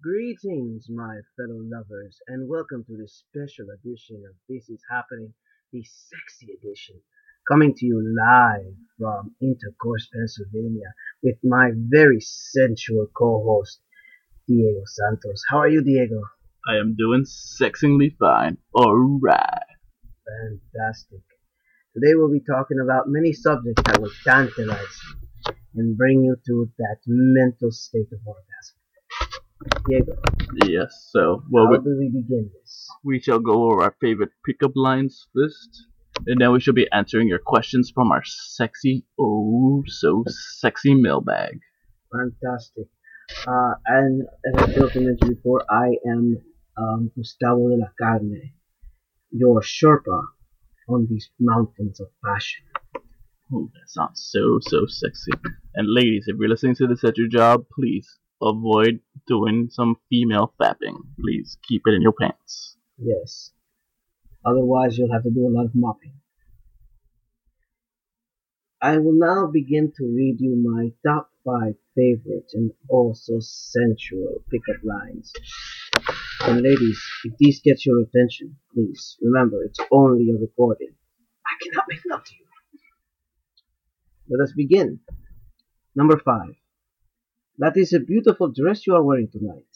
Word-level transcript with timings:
Greetings, 0.00 0.86
my 0.88 1.18
fellow 1.36 1.58
lovers, 1.60 2.20
and 2.28 2.48
welcome 2.48 2.84
to 2.84 2.96
this 2.96 3.24
special 3.26 3.66
edition 3.74 4.22
of 4.30 4.36
This 4.48 4.68
Is 4.70 4.80
Happening, 4.88 5.34
the 5.72 5.82
sexy 5.82 6.52
edition, 6.52 6.94
coming 7.50 7.74
to 7.74 7.84
you 7.84 8.00
live 8.16 8.74
from 8.96 9.34
Intercourse, 9.42 10.08
Pennsylvania, 10.14 10.94
with 11.24 11.34
my 11.42 11.72
very 11.74 12.20
sensual 12.20 13.08
co-host, 13.12 13.80
Diego 14.46 14.82
Santos. 14.86 15.42
How 15.50 15.58
are 15.58 15.68
you, 15.68 15.82
Diego? 15.82 16.22
I 16.70 16.76
am 16.76 16.94
doing 16.94 17.24
sexingly 17.24 18.14
fine. 18.20 18.58
Alright. 18.72 19.66
Fantastic. 20.24 21.22
Today 21.92 22.14
we'll 22.14 22.30
be 22.30 22.44
talking 22.48 22.78
about 22.80 23.08
many 23.08 23.32
subjects 23.32 23.82
that 23.86 24.00
will 24.00 24.12
tantalize 24.22 25.00
you 25.44 25.54
and 25.74 25.96
bring 25.96 26.22
you 26.22 26.36
to 26.46 26.70
that 26.78 26.98
mental 27.04 27.72
state 27.72 28.12
of 28.12 28.20
orgasm. 28.24 28.77
Diego, 29.86 30.12
Yes, 30.66 31.08
so, 31.10 31.42
well, 31.50 31.66
how 31.66 31.72
we, 31.72 31.78
do 31.78 31.96
we 31.98 32.08
begin 32.22 32.50
this? 32.54 32.88
we 33.04 33.20
shall 33.20 33.40
go 33.40 33.64
over 33.70 33.82
our 33.82 33.94
favorite 34.00 34.30
pickup 34.46 34.72
lines 34.76 35.26
first. 35.34 35.86
And 36.26 36.40
then 36.40 36.52
we 36.52 36.60
shall 36.60 36.74
be 36.74 36.90
answering 36.92 37.28
your 37.28 37.38
questions 37.38 37.92
from 37.94 38.10
our 38.10 38.22
sexy, 38.24 39.04
oh 39.20 39.84
so 39.86 40.24
sexy 40.26 40.94
mailbag. 40.94 41.60
Fantastic. 42.12 42.86
Uh, 43.46 43.74
and 43.86 44.22
as 44.46 44.62
I 44.62 44.72
failed 44.74 44.92
to 44.92 45.00
mention 45.00 45.34
before, 45.34 45.62
I 45.70 45.90
am 46.06 46.38
um, 46.76 47.10
Gustavo 47.16 47.68
de 47.68 47.76
la 47.76 47.88
Carne, 48.00 48.52
your 49.30 49.60
Sherpa 49.60 50.22
on 50.88 51.06
these 51.08 51.30
mountains 51.38 52.00
of 52.00 52.08
passion. 52.24 52.64
Oh, 53.52 53.70
that 53.74 53.88
sounds 53.88 54.28
so, 54.32 54.58
so 54.60 54.86
sexy. 54.86 55.32
And 55.74 55.86
ladies, 55.88 56.24
if 56.26 56.36
you're 56.38 56.48
listening 56.48 56.74
to 56.76 56.86
this 56.86 57.04
at 57.04 57.16
your 57.16 57.28
job, 57.28 57.64
please 57.78 58.08
avoid 58.42 59.00
doing 59.26 59.68
some 59.70 59.96
female 60.08 60.52
fapping. 60.60 60.96
Please 61.20 61.58
keep 61.66 61.82
it 61.86 61.94
in 61.94 62.02
your 62.02 62.12
pants. 62.12 62.76
Yes. 62.98 63.52
Otherwise, 64.44 64.96
you'll 64.96 65.12
have 65.12 65.24
to 65.24 65.30
do 65.30 65.46
a 65.46 65.54
lot 65.54 65.66
of 65.66 65.72
mopping. 65.74 66.14
I 68.80 68.98
will 68.98 69.18
now 69.18 69.50
begin 69.52 69.92
to 69.96 70.04
read 70.04 70.36
you 70.38 70.54
my 70.54 70.90
top 71.04 71.30
five 71.44 71.74
favorite 71.96 72.50
and 72.54 72.70
also 72.88 73.40
sensual 73.40 74.44
pickup 74.50 74.82
lines. 74.84 75.32
And 76.42 76.62
ladies, 76.62 77.00
if 77.24 77.32
these 77.38 77.60
get 77.60 77.84
your 77.84 78.00
attention, 78.02 78.56
please 78.72 79.16
remember 79.20 79.64
it's 79.64 79.80
only 79.90 80.30
a 80.30 80.40
recording. 80.40 80.94
I 81.44 81.54
cannot 81.62 81.86
make 81.88 82.00
love 82.08 82.22
to 82.24 82.34
you. 82.38 82.46
Let 84.30 84.44
us 84.44 84.52
begin. 84.52 85.00
Number 85.96 86.16
five. 86.24 86.54
That 87.58 87.76
is 87.76 87.92
a 87.92 87.98
beautiful 87.98 88.52
dress 88.52 88.86
you 88.86 88.94
are 88.94 89.02
wearing 89.02 89.28
tonight. 89.28 89.66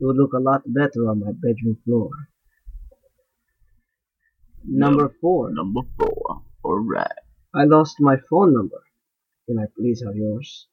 It 0.00 0.04
would 0.04 0.16
look 0.16 0.32
a 0.32 0.40
lot 0.40 0.62
better 0.66 1.08
on 1.08 1.20
my 1.20 1.30
bedroom 1.32 1.78
floor. 1.84 2.10
Number 4.64 5.14
four. 5.20 5.52
Number 5.52 5.82
four. 5.96 6.42
Alright. 6.64 7.12
I 7.54 7.64
lost 7.64 7.96
my 8.00 8.16
phone 8.28 8.52
number. 8.52 8.82
Can 9.46 9.58
I 9.58 9.66
please 9.76 10.02
have 10.04 10.16
yours? 10.16 10.66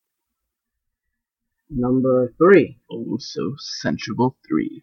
Number 1.69 2.33
three. 2.38 2.79
Oh, 2.91 3.17
so 3.19 3.53
sensual 3.57 4.35
three. 4.47 4.81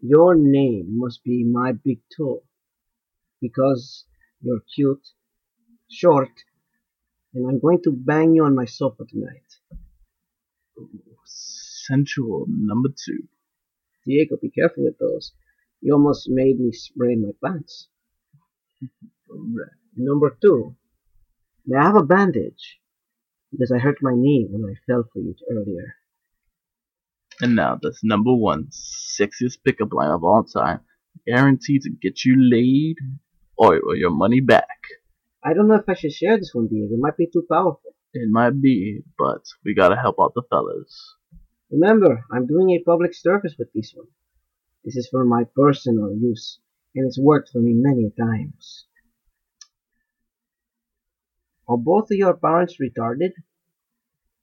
Your 0.00 0.34
name 0.34 0.98
must 0.98 1.22
be 1.22 1.44
my 1.44 1.72
big 1.72 2.00
toe. 2.16 2.42
Because 3.40 4.04
you're 4.40 4.62
cute, 4.74 5.06
short, 5.88 6.30
and 7.34 7.48
I'm 7.48 7.60
going 7.60 7.82
to 7.84 7.92
bang 7.92 8.34
you 8.34 8.44
on 8.44 8.54
my 8.54 8.64
sofa 8.64 9.04
tonight. 9.08 9.45
Sensual 11.24 12.46
number 12.48 12.88
two. 12.88 13.28
Diego, 14.04 14.36
be 14.40 14.50
careful 14.50 14.84
with 14.84 14.98
those. 14.98 15.32
You 15.80 15.92
almost 15.94 16.28
made 16.28 16.58
me 16.58 16.72
spray 16.72 17.16
my 17.16 17.32
pants. 17.44 17.88
Number 19.96 20.36
two. 20.40 20.76
May 21.66 21.78
I 21.78 21.84
have 21.84 21.96
a 21.96 22.04
bandage? 22.04 22.80
Because 23.50 23.72
I 23.72 23.78
hurt 23.78 23.98
my 24.02 24.12
knee 24.14 24.46
when 24.48 24.70
I 24.70 24.74
fell 24.86 25.04
for 25.12 25.18
you 25.18 25.34
earlier. 25.50 25.96
And 27.40 27.54
now 27.54 27.78
that's 27.80 28.02
number 28.02 28.34
one 28.34 28.68
sexiest 28.70 29.58
pickup 29.64 29.92
line 29.92 30.10
of 30.10 30.24
all 30.24 30.44
time. 30.44 30.80
Guaranteed 31.26 31.82
to 31.82 31.90
get 31.90 32.24
you 32.24 32.36
laid 32.38 32.96
or, 33.56 33.78
or 33.78 33.96
your 33.96 34.10
money 34.10 34.40
back. 34.40 34.78
I 35.44 35.54
don't 35.54 35.68
know 35.68 35.74
if 35.74 35.88
I 35.88 35.94
should 35.94 36.12
share 36.12 36.38
this 36.38 36.52
one, 36.54 36.68
Diego. 36.68 36.94
It 36.94 37.00
might 37.00 37.16
be 37.16 37.26
too 37.26 37.44
powerful. 37.50 37.95
It 38.18 38.30
might 38.30 38.62
be, 38.62 39.02
but 39.18 39.42
we 39.62 39.74
gotta 39.74 39.96
help 39.96 40.16
out 40.18 40.32
the 40.34 40.42
fellas. 40.48 41.16
Remember, 41.70 42.24
I'm 42.32 42.46
doing 42.46 42.70
a 42.70 42.82
public 42.82 43.12
service 43.14 43.54
with 43.58 43.70
this 43.74 43.92
one. 43.94 44.06
This 44.84 44.96
is 44.96 45.08
for 45.10 45.22
my 45.24 45.44
personal 45.54 46.16
use, 46.16 46.58
and 46.94 47.06
it's 47.06 47.18
worked 47.18 47.50
for 47.52 47.58
me 47.58 47.74
many 47.74 48.10
times. 48.18 48.86
Are 51.68 51.76
both 51.76 52.10
of 52.10 52.16
your 52.16 52.34
parents 52.34 52.78
retarded? 52.80 53.32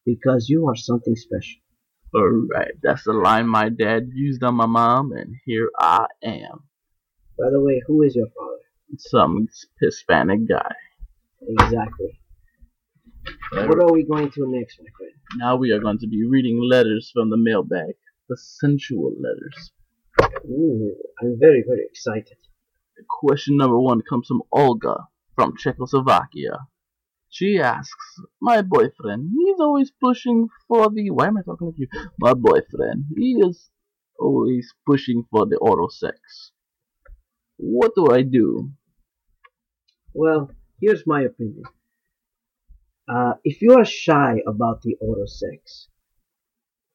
Because 0.05 0.49
you 0.49 0.67
are 0.67 0.75
something 0.75 1.15
special. 1.15 1.61
Alright, 2.13 2.75
that's 2.83 3.05
the 3.05 3.13
line 3.13 3.47
my 3.47 3.69
dad 3.69 4.09
used 4.13 4.43
on 4.43 4.53
my 4.53 4.67
mom, 4.67 5.13
and 5.13 5.33
here 5.45 5.71
I 5.79 6.05
am. 6.21 6.67
By 7.39 7.49
the 7.49 7.59
way, 7.59 7.81
who 7.87 8.03
is 8.03 8.15
your 8.15 8.27
father? 8.37 8.61
Some 8.97 9.47
Hispanic 9.81 10.47
guy. 10.47 10.75
Exactly. 11.41 12.19
What 13.51 13.79
are 13.79 13.91
we 13.91 14.03
going 14.03 14.31
to 14.31 14.47
next, 14.47 14.79
my 14.79 14.89
friend? 14.97 15.13
Now 15.37 15.55
we 15.55 15.71
are 15.71 15.79
going 15.79 15.99
to 15.99 16.07
be 16.07 16.25
reading 16.27 16.59
letters 16.69 17.11
from 17.13 17.29
the 17.29 17.37
mailbag. 17.37 17.95
The 18.29 18.37
sensual 18.37 19.13
letters. 19.19 19.71
Ooh, 20.45 20.95
I'm 21.21 21.37
very, 21.39 21.63
very 21.67 21.85
excited. 21.89 22.37
Question 23.09 23.57
number 23.57 23.79
one 23.79 24.01
comes 24.07 24.27
from 24.27 24.41
Olga 24.51 25.07
from 25.35 25.55
Czechoslovakia. 25.57 26.67
She 27.29 27.59
asks, 27.59 28.21
My 28.41 28.61
boyfriend, 28.61 29.31
he's 29.35 29.59
always 29.59 29.91
pushing 29.91 30.49
for 30.67 30.89
the. 30.89 31.09
Why 31.09 31.27
am 31.27 31.37
I 31.37 31.41
talking 31.41 31.67
like 31.67 31.77
you? 31.77 31.87
My 32.19 32.33
boyfriend, 32.33 33.05
he 33.17 33.41
is 33.41 33.69
always 34.19 34.71
pushing 34.85 35.23
for 35.31 35.47
the 35.47 35.57
oral 35.57 35.89
sex. 35.89 36.51
What 37.57 37.93
do 37.95 38.11
I 38.11 38.21
do? 38.21 38.71
Well, 40.13 40.51
here's 40.79 41.07
my 41.07 41.21
opinion. 41.21 41.63
Uh, 43.07 43.33
if 43.43 43.61
you 43.61 43.73
are 43.73 43.85
shy 43.85 44.41
about 44.47 44.81
the 44.81 44.95
oral 45.01 45.27
sex, 45.27 45.89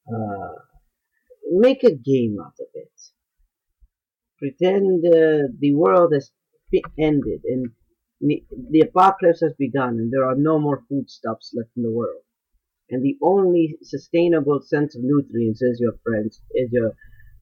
uh, 0.08 0.54
make 1.50 1.84
a 1.84 1.94
game 1.94 2.38
out 2.42 2.54
of 2.60 2.66
it. 2.74 2.92
Pretend 4.38 5.04
uh, 5.04 5.48
the 5.58 5.74
world 5.74 6.12
has 6.14 6.30
ended 6.98 7.41
and 7.44 7.70
the, 8.20 8.44
the 8.70 8.80
apocalypse 8.80 9.41
has 9.41 9.52
begun 9.58 9.91
and 9.98 10.12
there 10.12 10.24
are 10.24 10.36
no 10.36 10.58
more 10.58 10.84
foodstuffs 10.88 11.52
left 11.54 11.70
in 11.76 11.82
the 11.82 11.91
world. 11.91 12.22
And 12.91 13.02
the 13.02 13.18
only 13.22 13.76
sustainable 13.82 14.60
sense 14.62 14.97
of 14.97 15.02
nutrients 15.04 15.60
is 15.60 15.78
your 15.78 15.94
friend's, 16.02 16.41
is 16.52 16.70
your 16.72 16.94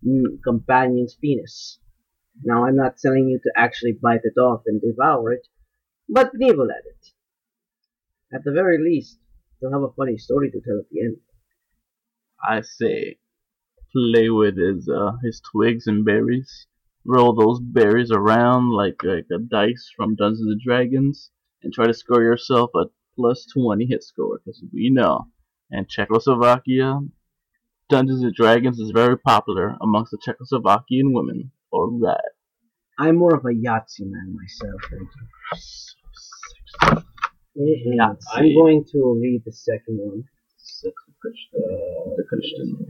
mm, 0.04 0.42
companion's 0.42 1.14
penis. 1.14 1.78
Now, 2.42 2.66
I'm 2.66 2.76
not 2.76 2.98
telling 2.98 3.28
you 3.28 3.38
to 3.38 3.52
actually 3.56 3.92
bite 3.92 4.24
it 4.24 4.38
off 4.38 4.62
and 4.66 4.80
devour 4.80 5.32
it, 5.32 5.46
but 6.08 6.32
nibble 6.34 6.70
at 6.70 6.84
it. 6.84 7.12
At 8.34 8.44
the 8.44 8.52
very 8.52 8.78
least, 8.82 9.18
you'll 9.60 9.72
have 9.72 9.82
a 9.82 9.92
funny 9.96 10.18
story 10.18 10.50
to 10.50 10.60
tell 10.60 10.78
at 10.78 10.90
the 10.90 11.00
end. 11.00 11.16
I 12.42 12.60
say, 12.60 13.18
play 13.92 14.30
with 14.30 14.56
his 14.58 14.88
uh, 14.88 15.12
his 15.22 15.40
twigs 15.40 15.86
and 15.86 16.04
berries. 16.04 16.66
Roll 17.04 17.34
those 17.34 17.60
berries 17.60 18.10
around 18.10 18.70
like 18.70 19.02
like 19.04 19.26
a 19.32 19.38
dice 19.38 19.90
from 19.96 20.16
Dungeons 20.16 20.50
and 20.50 20.60
Dragons, 20.60 21.30
and 21.62 21.72
try 21.72 21.86
to 21.86 21.94
score 21.94 22.22
yourself 22.22 22.70
a 22.74 22.86
plus 23.14 23.46
twenty 23.46 23.86
hit 23.86 24.02
score. 24.02 24.40
Because 24.44 24.62
we 24.72 24.90
know, 24.90 25.28
in 25.70 25.86
Czechoslovakia, 25.86 27.00
Dungeons 27.88 28.22
and 28.22 28.34
Dragons 28.34 28.80
is 28.80 28.90
very 28.90 29.16
popular 29.16 29.76
amongst 29.80 30.10
the 30.10 30.18
Czechoslovakian 30.18 31.12
women. 31.14 31.52
Alright. 31.72 32.20
I'm 32.98 33.16
more 33.16 33.34
of 33.34 33.44
a 33.44 33.54
Yahtzee 33.54 34.10
man 34.10 34.34
myself. 34.34 34.80
Thank 34.90 35.08
you. 36.96 37.02
Mhm. 37.56 37.96
Yahtzee. 37.98 38.26
I'm 38.34 38.54
going 38.54 38.84
to 38.92 39.18
read 39.20 39.42
the 39.44 39.52
second 39.52 39.98
one. 39.98 40.24
The 40.82 40.92
Christian. 42.28 42.86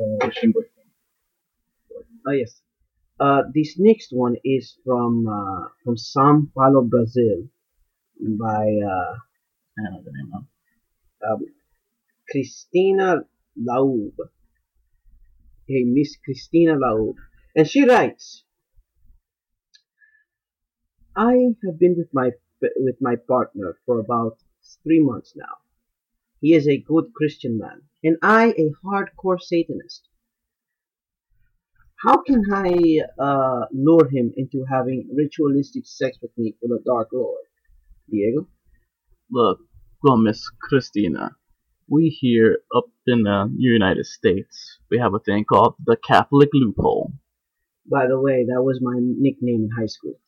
Uh, 0.00 0.18
Christian 0.24 0.52
boy. 0.52 0.62
oh 2.26 2.32
yes. 2.32 2.62
Uh, 3.18 3.42
this 3.54 3.78
next 3.78 4.08
one 4.12 4.36
is 4.44 4.78
from 4.84 5.26
uh, 5.28 5.68
from 5.84 5.96
São 5.96 6.48
Paulo, 6.54 6.82
Brazil, 6.82 7.48
by 8.20 8.64
uh, 8.92 9.14
I 9.76 9.82
don't 9.84 9.92
know 9.92 10.02
the 10.04 10.12
name 10.12 10.32
of. 10.34 10.44
um, 11.30 11.46
Christina 12.30 13.24
Laub. 13.58 14.12
Hey, 15.68 15.84
Miss 15.84 16.16
Christina 16.24 16.74
Laub. 16.76 17.16
And 17.54 17.68
she 17.68 17.84
writes, 17.84 18.44
I 21.16 21.34
have 21.64 21.78
been 21.78 21.96
with 21.98 22.08
my 22.14 22.30
with 22.76 22.96
my 23.00 23.16
partner 23.16 23.78
for 23.86 23.98
about 23.98 24.38
three 24.82 25.00
months 25.00 25.34
now. 25.36 25.56
He 26.40 26.54
is 26.54 26.66
a 26.66 26.78
good 26.78 27.12
Christian 27.14 27.58
man, 27.58 27.82
and 28.02 28.16
I 28.22 28.48
a 28.48 28.70
hardcore 28.84 29.40
Satanist. 29.40 30.08
How 32.02 32.22
can 32.22 32.42
I 32.50 33.00
uh, 33.18 33.66
lure 33.72 34.08
him 34.08 34.32
into 34.36 34.64
having 34.64 35.10
ritualistic 35.14 35.86
sex 35.86 36.18
with 36.22 36.30
me 36.38 36.54
for 36.58 36.68
the 36.68 36.82
Dark 36.84 37.08
Lord? 37.12 37.44
Diego? 38.08 38.48
Look, 39.30 39.60
well, 40.02 40.16
Miss 40.16 40.48
Christina, 40.62 41.36
we 41.88 42.08
here 42.08 42.60
up 42.74 42.86
in 43.06 43.24
the 43.24 43.52
United 43.54 44.06
States, 44.06 44.78
we 44.90 44.98
have 44.98 45.12
a 45.12 45.18
thing 45.18 45.44
called 45.44 45.74
the 45.84 45.96
Catholic 45.96 46.48
loophole. 46.54 47.12
By 47.90 48.06
the 48.06 48.18
way, 48.18 48.46
that 48.46 48.62
was 48.62 48.80
my 48.80 48.96
nickname 48.98 49.64
in 49.64 49.70
high 49.78 49.86
school. 49.86 50.18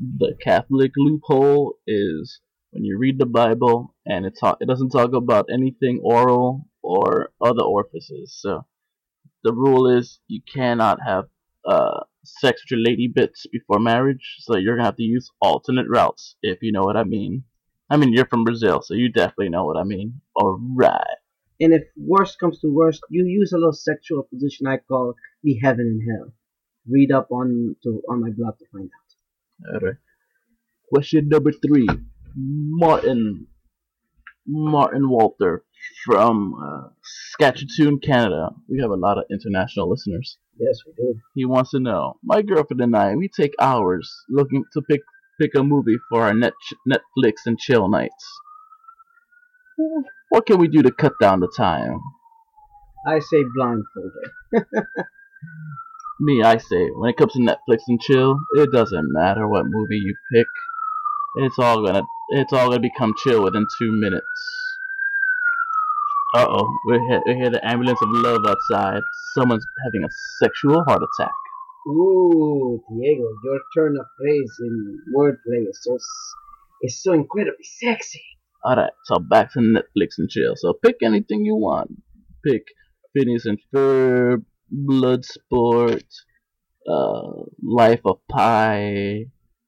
The 0.00 0.34
Catholic 0.40 0.92
loophole 0.96 1.74
is 1.86 2.40
when 2.70 2.84
you 2.84 2.96
read 2.96 3.18
the 3.18 3.26
Bible 3.26 3.94
and 4.06 4.24
it 4.24 4.34
talk, 4.40 4.56
it 4.60 4.66
doesn't 4.66 4.90
talk 4.90 5.12
about 5.12 5.50
anything 5.52 6.00
oral 6.02 6.68
or 6.82 7.32
other 7.40 7.62
orifices. 7.62 8.34
So 8.40 8.64
the 9.44 9.52
rule 9.52 9.90
is 9.90 10.20
you 10.26 10.40
cannot 10.54 11.00
have 11.06 11.26
uh, 11.66 12.00
sex 12.24 12.62
with 12.62 12.70
your 12.70 12.80
lady 12.80 13.08
bits 13.14 13.44
before 13.52 13.78
marriage. 13.78 14.36
So 14.40 14.56
you're 14.56 14.76
gonna 14.76 14.86
have 14.86 14.96
to 14.96 15.02
use 15.02 15.30
alternate 15.42 15.86
routes, 15.88 16.36
if 16.42 16.62
you 16.62 16.72
know 16.72 16.82
what 16.82 16.96
I 16.96 17.04
mean. 17.04 17.44
I 17.90 17.98
mean, 17.98 18.14
you're 18.14 18.26
from 18.26 18.44
Brazil, 18.44 18.80
so 18.82 18.94
you 18.94 19.10
definitely 19.12 19.50
know 19.50 19.64
what 19.64 19.76
I 19.76 19.84
mean. 19.84 20.22
Alright. 20.34 21.18
And 21.60 21.74
if 21.74 21.82
worst 21.96 22.38
comes 22.38 22.58
to 22.60 22.72
worst, 22.72 23.02
you 23.10 23.26
use 23.26 23.52
a 23.52 23.58
little 23.58 23.74
sexual 23.74 24.22
position 24.22 24.66
I 24.66 24.78
call 24.78 25.14
the 25.42 25.58
heaven 25.62 26.00
and 26.00 26.02
hell. 26.10 26.32
Read 26.88 27.12
up 27.12 27.30
on 27.30 27.76
to 27.82 28.00
on 28.08 28.22
my 28.22 28.30
blog 28.30 28.58
to 28.60 28.64
find 28.72 28.86
out. 28.86 29.09
Alright. 29.68 29.96
Question 30.92 31.28
number 31.28 31.52
three. 31.52 31.88
Martin. 32.36 33.46
Martin 34.46 35.08
Walter 35.08 35.64
from 36.04 36.54
uh, 36.54 36.88
Saskatchewan, 37.38 38.00
Canada. 38.00 38.50
We 38.68 38.80
have 38.80 38.90
a 38.90 38.96
lot 38.96 39.18
of 39.18 39.24
international 39.30 39.88
listeners. 39.88 40.38
Yes, 40.58 40.80
we 40.86 40.92
do. 40.96 41.14
He 41.34 41.44
wants 41.44 41.70
to 41.70 41.80
know. 41.80 42.16
My 42.22 42.42
girlfriend 42.42 42.80
and 42.80 42.96
I, 42.96 43.14
we 43.14 43.28
take 43.28 43.54
hours 43.60 44.10
looking 44.28 44.64
to 44.72 44.82
pick 44.82 45.00
pick 45.40 45.54
a 45.54 45.62
movie 45.62 45.96
for 46.10 46.22
our 46.22 46.34
net 46.34 46.52
Netflix 46.88 47.46
and 47.46 47.58
chill 47.58 47.88
nights. 47.88 48.40
What 50.28 50.46
can 50.46 50.58
we 50.58 50.68
do 50.68 50.82
to 50.82 50.90
cut 50.90 51.12
down 51.20 51.40
the 51.40 51.52
time? 51.56 52.00
I 53.06 53.18
say 53.20 53.44
blindfolder. 53.56 54.32
Me, 56.22 56.42
I 56.42 56.58
say, 56.58 56.90
when 56.90 57.08
it 57.08 57.16
comes 57.16 57.32
to 57.32 57.38
Netflix 57.38 57.84
and 57.88 57.98
chill, 57.98 58.40
it 58.52 58.70
doesn't 58.70 59.10
matter 59.10 59.48
what 59.48 59.64
movie 59.64 59.96
you 59.96 60.14
pick. 60.30 60.48
It's 61.36 61.58
all 61.58 61.82
gonna, 61.82 62.02
it's 62.28 62.52
all 62.52 62.68
gonna 62.68 62.80
become 62.80 63.14
chill 63.16 63.42
within 63.42 63.66
two 63.78 63.90
minutes. 63.90 64.26
Uh 66.34 66.46
oh, 66.46 66.78
we 66.86 66.98
hear, 66.98 67.22
we 67.24 67.34
hear 67.36 67.48
the 67.48 67.66
ambulance 67.66 68.02
of 68.02 68.10
love 68.10 68.44
outside. 68.46 69.00
Someone's 69.34 69.64
having 69.82 70.04
a 70.04 70.10
sexual 70.38 70.84
heart 70.84 71.02
attack. 71.02 71.32
Ooh, 71.88 72.82
Diego, 72.90 73.24
your 73.42 73.60
turn 73.74 73.96
of 73.98 74.04
phrase 74.18 74.54
in 74.60 75.00
wordplay 75.16 75.70
is 75.70 75.78
so 75.80 75.98
is 76.82 77.02
so 77.02 77.14
incredibly 77.14 77.64
sexy. 77.64 78.20
Alright, 78.62 78.92
so 79.04 79.18
back 79.18 79.54
to 79.54 79.60
Netflix 79.60 80.18
and 80.18 80.28
chill. 80.28 80.52
So 80.56 80.74
pick 80.74 80.96
anything 81.02 81.46
you 81.46 81.56
want. 81.56 82.02
Pick 82.44 82.64
Phineas 83.14 83.46
and 83.46 83.58
Ferb, 83.72 84.44
Bloodsport, 84.72 86.04
uh, 86.88 87.32
Life 87.62 88.00
of 88.04 88.18
Pi, 88.28 89.26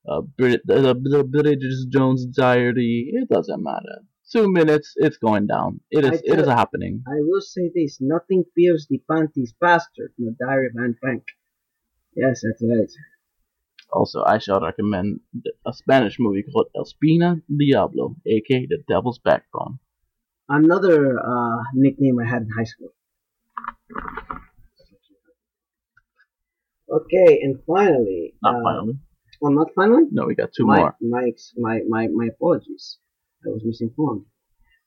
uh, 0.09 0.21
Brid- 0.21 0.63
the, 0.65 0.95
the 0.95 1.25
Bridget 1.25 1.63
Jones 1.91 2.27
Diary. 2.27 3.11
It 3.13 3.29
doesn't 3.29 3.63
matter. 3.63 4.03
Two 4.31 4.51
minutes, 4.51 4.95
it's 4.97 5.19
going 5.19 5.47
down. 5.47 5.81
It 5.91 6.05
is. 6.05 6.23
It 6.25 6.39
is 6.41 6.47
happening. 6.49 7.03
I 7.07 7.21
will 7.21 7.43
say 7.43 7.71
this: 7.75 7.99
nothing 8.01 8.45
fears 8.55 8.87
the 8.89 9.03
panties 9.11 9.55
faster 9.61 10.13
than 10.17 10.27
the 10.27 10.37
Diary 10.47 10.67
of 10.69 10.73
Anne 10.83 10.97
Frank. 11.01 11.25
Yes, 12.17 12.43
that's 12.43 12.63
right. 12.63 12.89
Also, 13.93 14.23
I 14.25 14.39
shall 14.39 14.61
recommend 14.61 15.21
a 15.67 15.73
Spanish 15.73 16.17
movie 16.19 16.45
called 16.51 16.69
El 16.75 16.87
Spina 16.87 17.37
Diablo, 17.55 18.17
aka 18.27 18.67
The 18.67 18.79
Devil's 18.89 19.19
Backbone. 19.19 19.79
Another 20.49 21.19
uh, 21.21 21.63
nickname 21.75 22.19
I 22.19 22.27
had 22.29 22.43
in 22.43 22.51
high 22.57 22.65
school. 22.65 22.95
Okay, 26.93 27.41
and 27.43 27.59
finally, 27.67 28.35
Not 28.43 28.57
uh, 28.57 28.63
finally. 28.63 28.99
well, 29.41 29.53
not 29.53 29.69
finally. 29.75 30.05
No, 30.11 30.27
we 30.27 30.35
got 30.35 30.51
two 30.55 30.67
my, 30.67 30.77
more. 30.77 30.97
My, 31.01 31.31
my, 31.57 31.81
my, 31.89 32.09
my 32.09 32.27
apologies. 32.27 32.99
I 33.47 33.49
was 33.49 33.63
misinformed. 33.65 34.27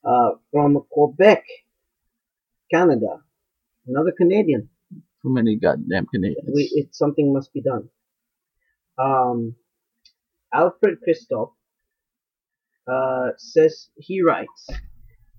Uh, 0.05 0.37
from 0.51 0.77
Quebec, 0.91 1.43
Canada. 2.71 3.21
Another 3.87 4.11
Canadian. 4.15 4.69
Too 5.23 5.33
many 5.33 5.55
goddamn 5.55 6.05
Canadians. 6.05 6.51
We, 6.53 6.69
it, 6.75 6.93
something 6.93 7.33
must 7.33 7.51
be 7.53 7.63
done. 7.63 7.89
Um, 8.99 9.55
Alfred 10.53 10.99
Christoph 11.03 11.53
uh, 12.87 13.29
says, 13.37 13.89
he 13.97 14.21
writes, 14.21 14.69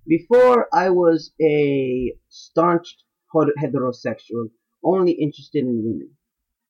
Before 0.05 0.67
I 0.73 0.89
was 0.89 1.31
a 1.41 2.13
staunch 2.27 2.97
heterosexual, 3.33 4.49
only 4.83 5.13
interested 5.13 5.63
in 5.63 5.81
women. 5.85 6.09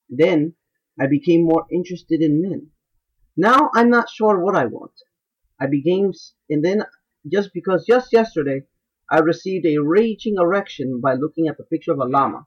Then 0.10 0.56
I 1.00 1.08
became 1.08 1.44
more 1.44 1.66
interested 1.72 2.22
in 2.22 2.42
men. 2.42 2.72
Now 3.36 3.70
I'm 3.76 3.90
not 3.90 4.10
sure 4.10 4.40
what 4.40 4.56
I 4.56 4.66
want. 4.66 4.94
I 5.60 5.68
became, 5.68 6.14
and 6.50 6.64
then 6.64 6.84
just 7.32 7.54
because 7.54 7.86
just 7.86 8.14
yesterday 8.14 8.64
I 9.12 9.20
received 9.20 9.66
a 9.66 9.78
raging 9.78 10.36
erection 10.38 11.00
by 11.02 11.14
looking 11.14 11.48
at 11.48 11.58
the 11.58 11.64
picture 11.64 11.92
of 11.92 12.00
a 12.00 12.06
llama. 12.06 12.46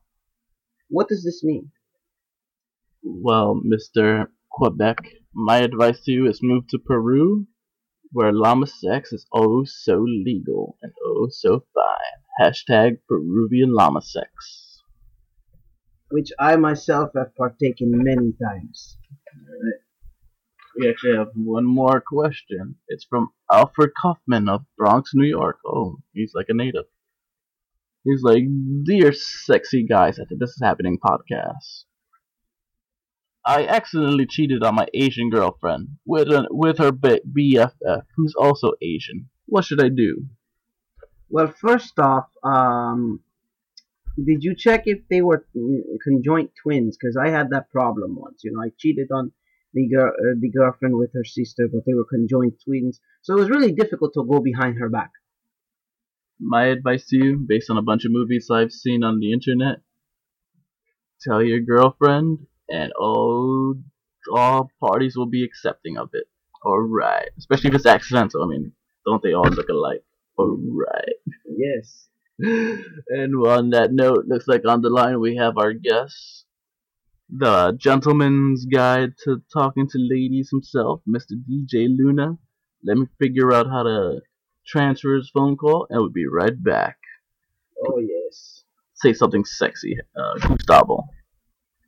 What 0.88 1.08
does 1.08 1.24
this 1.24 1.42
mean? 1.44 1.72
Well, 3.02 3.60
Mr. 3.64 4.28
Quebec, 4.50 4.98
my 5.32 5.58
advice 5.58 6.00
to 6.04 6.12
you 6.12 6.26
is 6.26 6.42
move 6.42 6.66
to 6.68 6.78
Peru, 6.78 7.46
where 8.12 8.32
llama 8.32 8.66
sex 8.66 9.12
is 9.12 9.26
oh 9.32 9.64
so 9.64 10.00
legal 10.00 10.76
and 10.82 10.92
oh 11.04 11.28
so 11.30 11.64
fine. 11.72 12.20
Hashtag 12.40 12.98
Peruvian 13.08 13.72
llama 13.72 14.02
sex. 14.02 14.69
Which 16.10 16.30
I 16.38 16.56
myself 16.56 17.10
have 17.16 17.34
partaken 17.36 17.90
many 17.92 18.32
times. 18.32 18.96
We 20.76 20.88
actually 20.88 21.16
have 21.16 21.30
one 21.34 21.64
more 21.64 22.00
question. 22.00 22.76
It's 22.88 23.04
from 23.04 23.30
Alfred 23.52 23.90
Kaufman 24.00 24.48
of 24.48 24.64
Bronx, 24.76 25.12
New 25.14 25.26
York. 25.26 25.58
Oh, 25.66 25.98
he's 26.12 26.32
like 26.34 26.46
a 26.48 26.54
native. 26.54 26.86
He's 28.04 28.22
like, 28.22 28.44
Dear 28.84 29.12
sexy 29.12 29.84
guys 29.86 30.18
at 30.18 30.28
the 30.28 30.36
This 30.36 30.50
Is 30.50 30.60
Happening 30.62 30.98
podcast. 30.98 31.84
I 33.44 33.66
accidentally 33.66 34.26
cheated 34.26 34.62
on 34.62 34.74
my 34.74 34.86
Asian 34.94 35.30
girlfriend 35.30 35.88
with 36.06 36.28
a, 36.28 36.46
with 36.50 36.78
her 36.78 36.92
BFF, 36.92 38.02
who's 38.16 38.34
also 38.38 38.72
Asian. 38.82 39.28
What 39.46 39.64
should 39.64 39.82
I 39.82 39.88
do? 39.88 40.26
Well, 41.28 41.52
first 41.60 41.98
off, 41.98 42.26
um, 42.42 43.20
did 44.16 44.42
you 44.42 44.54
check 44.56 44.82
if 44.86 45.00
they 45.08 45.22
were 45.22 45.46
mm, 45.56 45.80
conjoint 46.02 46.50
twins? 46.62 46.96
Because 46.96 47.16
I 47.16 47.30
had 47.30 47.50
that 47.50 47.70
problem 47.70 48.16
once. 48.16 48.42
You 48.44 48.52
know, 48.52 48.62
I 48.62 48.70
cheated 48.78 49.08
on 49.12 49.32
the 49.72 49.88
girl, 49.88 50.08
uh, 50.08 50.34
the 50.38 50.50
girlfriend 50.50 50.96
with 50.96 51.12
her 51.14 51.24
sister, 51.24 51.68
but 51.72 51.84
they 51.86 51.94
were 51.94 52.04
conjoint 52.04 52.54
twins. 52.64 53.00
So 53.22 53.34
it 53.34 53.40
was 53.40 53.50
really 53.50 53.72
difficult 53.72 54.12
to 54.14 54.24
go 54.24 54.40
behind 54.40 54.78
her 54.78 54.88
back. 54.88 55.10
My 56.40 56.66
advice 56.66 57.06
to 57.08 57.16
you, 57.16 57.36
based 57.36 57.70
on 57.70 57.76
a 57.76 57.82
bunch 57.82 58.04
of 58.04 58.12
movies 58.12 58.48
I've 58.50 58.72
seen 58.72 59.04
on 59.04 59.20
the 59.20 59.32
internet, 59.32 59.82
tell 61.20 61.42
your 61.42 61.60
girlfriend, 61.60 62.46
and 62.68 62.92
all 62.98 63.74
all 64.32 64.70
parties 64.80 65.16
will 65.16 65.26
be 65.26 65.44
accepting 65.44 65.96
of 65.96 66.10
it. 66.12 66.24
Alright. 66.64 67.30
Especially 67.38 67.68
if 67.68 67.74
it's 67.74 67.86
accidental. 67.86 68.44
I 68.44 68.46
mean, 68.46 68.72
don't 69.06 69.22
they 69.22 69.32
all 69.32 69.48
look 69.48 69.68
alike? 69.68 70.04
Alright. 70.38 71.16
Yes. 71.46 72.09
And 72.42 73.34
on 73.46 73.70
that 73.70 73.92
note, 73.92 74.26
looks 74.26 74.48
like 74.48 74.66
on 74.66 74.80
the 74.80 74.90
line 74.90 75.20
we 75.20 75.36
have 75.36 75.58
our 75.58 75.72
guest, 75.72 76.46
the 77.28 77.72
gentleman's 77.78 78.64
guide 78.64 79.12
to 79.24 79.42
talking 79.52 79.88
to 79.88 79.98
ladies 79.98 80.50
himself, 80.50 81.02
Mr. 81.08 81.32
DJ 81.32 81.88
Luna. 81.96 82.38
Let 82.84 82.96
me 82.96 83.06
figure 83.18 83.52
out 83.52 83.66
how 83.68 83.82
to 83.82 84.20
transfer 84.66 85.14
his 85.16 85.30
phone 85.30 85.56
call, 85.56 85.86
and 85.90 86.00
we'll 86.00 86.10
be 86.10 86.26
right 86.26 86.62
back. 86.62 86.96
Oh 87.86 87.98
yes. 87.98 88.64
Say 88.94 89.12
something 89.12 89.44
sexy, 89.44 89.96
uh, 90.16 90.38
Gustavo. 90.46 91.04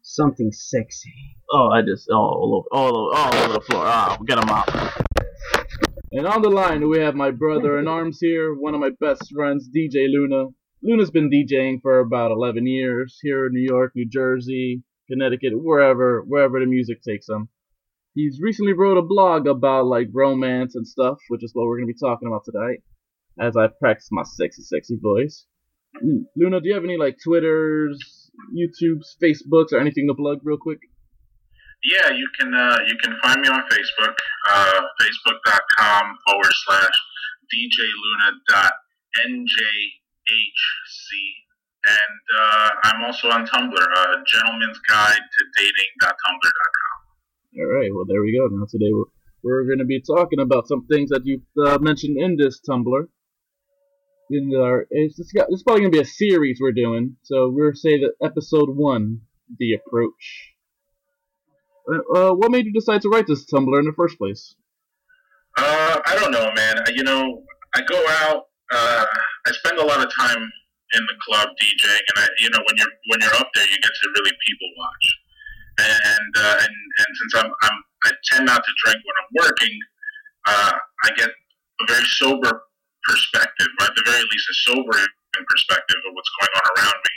Something 0.02 0.50
sexy. 0.52 1.12
Oh, 1.50 1.68
I 1.68 1.82
just 1.82 2.08
oh, 2.10 2.16
all 2.16 2.54
over, 2.56 2.68
all 2.72 2.96
over, 2.96 3.16
all 3.16 3.34
over 3.44 3.52
the 3.54 3.60
floor. 3.60 3.84
Ah, 3.84 4.18
get 4.26 4.38
him 4.38 4.48
out. 4.48 4.68
And 6.14 6.26
on 6.26 6.42
the 6.42 6.50
line, 6.50 6.90
we 6.90 6.98
have 6.98 7.14
my 7.14 7.30
brother 7.30 7.78
in 7.78 7.88
arms 7.88 8.18
here, 8.20 8.54
one 8.54 8.74
of 8.74 8.80
my 8.80 8.90
best 9.00 9.32
friends, 9.34 9.70
DJ 9.74 10.08
Luna. 10.12 10.48
Luna's 10.82 11.10
been 11.10 11.30
DJing 11.30 11.80
for 11.80 12.00
about 12.00 12.30
11 12.30 12.66
years 12.66 13.18
here 13.22 13.46
in 13.46 13.54
New 13.54 13.66
York, 13.66 13.92
New 13.94 14.06
Jersey, 14.06 14.82
Connecticut, 15.08 15.54
wherever, 15.54 16.20
wherever 16.20 16.60
the 16.60 16.66
music 16.66 17.00
takes 17.00 17.30
him. 17.30 17.48
He's 18.14 18.40
recently 18.42 18.74
wrote 18.74 18.98
a 18.98 19.02
blog 19.02 19.46
about 19.46 19.86
like 19.86 20.08
romance 20.12 20.74
and 20.74 20.86
stuff, 20.86 21.16
which 21.28 21.42
is 21.42 21.54
what 21.54 21.64
we're 21.64 21.78
gonna 21.78 21.86
be 21.86 21.94
talking 21.94 22.28
about 22.28 22.44
tonight. 22.44 22.82
As 23.40 23.56
I 23.56 23.68
practice 23.68 24.08
my 24.12 24.22
sexy, 24.22 24.60
sexy 24.60 24.98
voice. 25.00 25.46
Luna, 26.36 26.60
do 26.60 26.68
you 26.68 26.74
have 26.74 26.84
any 26.84 26.98
like 26.98 27.16
Twitters, 27.24 28.30
YouTubes, 28.54 29.16
Facebooks, 29.18 29.72
or 29.72 29.78
anything 29.78 30.08
to 30.08 30.14
plug 30.14 30.40
real 30.44 30.58
quick? 30.58 30.80
Yeah, 31.84 32.10
you 32.10 32.28
can 32.38 32.54
uh, 32.54 32.78
you 32.86 32.96
can 33.02 33.18
find 33.22 33.40
me 33.40 33.48
on 33.48 33.62
Facebook, 33.66 34.14
uh, 34.48 34.80
facebook.com 35.00 36.16
forward 36.26 36.52
slash 36.66 36.94
djluna.njhc. 37.50 38.72
And 41.84 42.20
uh, 42.38 42.70
I'm 42.84 43.04
also 43.04 43.28
on 43.30 43.44
Tumblr, 43.44 43.74
uh, 43.74 44.16
gentleman's 44.24 44.78
guide 44.88 45.18
to 45.18 45.44
dating.tumblr.com. 45.56 46.98
All 47.58 47.66
right, 47.66 47.90
well, 47.92 48.04
there 48.06 48.22
we 48.22 48.38
go. 48.38 48.46
Now, 48.54 48.66
today 48.70 48.92
we're, 48.92 49.10
we're 49.42 49.66
going 49.66 49.80
to 49.80 49.84
be 49.84 50.00
talking 50.00 50.38
about 50.38 50.68
some 50.68 50.86
things 50.86 51.10
that 51.10 51.22
you've 51.24 51.42
uh, 51.66 51.78
mentioned 51.80 52.16
in 52.18 52.36
this 52.36 52.60
Tumblr. 52.60 53.08
In 54.30 54.52
our, 54.56 54.86
it's, 54.90 55.18
it's, 55.18 55.32
got, 55.32 55.48
it's 55.50 55.64
probably 55.64 55.82
going 55.82 55.92
to 55.92 55.98
be 55.98 56.02
a 56.02 56.06
series 56.06 56.58
we're 56.60 56.70
doing. 56.70 57.16
So 57.24 57.50
we're 57.50 57.74
say 57.74 57.98
that 57.98 58.12
episode 58.22 58.68
one, 58.70 59.22
The 59.58 59.74
Approach. 59.74 60.51
Uh, 61.90 62.14
uh, 62.14 62.32
what 62.34 62.50
made 62.50 62.66
you 62.66 62.72
decide 62.72 63.02
to 63.02 63.08
write 63.08 63.26
this 63.26 63.44
Tumblr 63.46 63.78
in 63.78 63.86
the 63.86 63.92
first 63.92 64.18
place? 64.18 64.54
Uh, 65.56 66.00
I 66.06 66.16
don't 66.16 66.32
know, 66.32 66.50
man. 66.54 66.76
You 66.94 67.02
know, 67.02 67.42
I 67.74 67.82
go 67.82 68.02
out. 68.22 68.44
Uh, 68.72 69.04
I 69.46 69.50
spend 69.52 69.78
a 69.78 69.84
lot 69.84 70.00
of 70.00 70.10
time 70.14 70.42
in 70.92 71.02
the 71.08 71.16
club 71.24 71.48
DJing, 71.60 72.04
and 72.14 72.16
I, 72.16 72.26
you 72.40 72.50
know, 72.50 72.60
when 72.66 72.76
you're 72.76 72.94
when 73.10 73.20
you're 73.20 73.34
up 73.36 73.48
there, 73.54 73.64
you 73.64 73.76
get 73.80 73.90
to 73.90 74.08
really 74.16 74.32
people 74.46 74.68
watch. 74.78 75.06
And 75.78 76.32
uh, 76.36 76.56
and 76.60 76.74
and 76.98 77.10
since 77.20 77.32
I'm, 77.44 77.50
I'm 77.62 77.76
I 78.04 78.10
tend 78.32 78.46
not 78.46 78.62
to 78.62 78.72
drink 78.84 78.98
when 79.04 79.16
I'm 79.20 79.48
working, 79.48 79.78
uh, 80.46 80.72
I 81.04 81.08
get 81.16 81.28
a 81.28 81.84
very 81.88 82.04
sober 82.16 82.62
perspective, 83.04 83.68
or 83.80 83.86
at 83.86 83.94
the 83.96 84.02
very 84.06 84.22
least, 84.22 84.46
a 84.50 84.54
sobering 84.70 85.06
perspective 85.48 85.96
of 86.08 86.14
what's 86.14 86.30
going 86.40 86.52
on 86.54 86.64
around 86.76 86.98
me. 87.02 87.14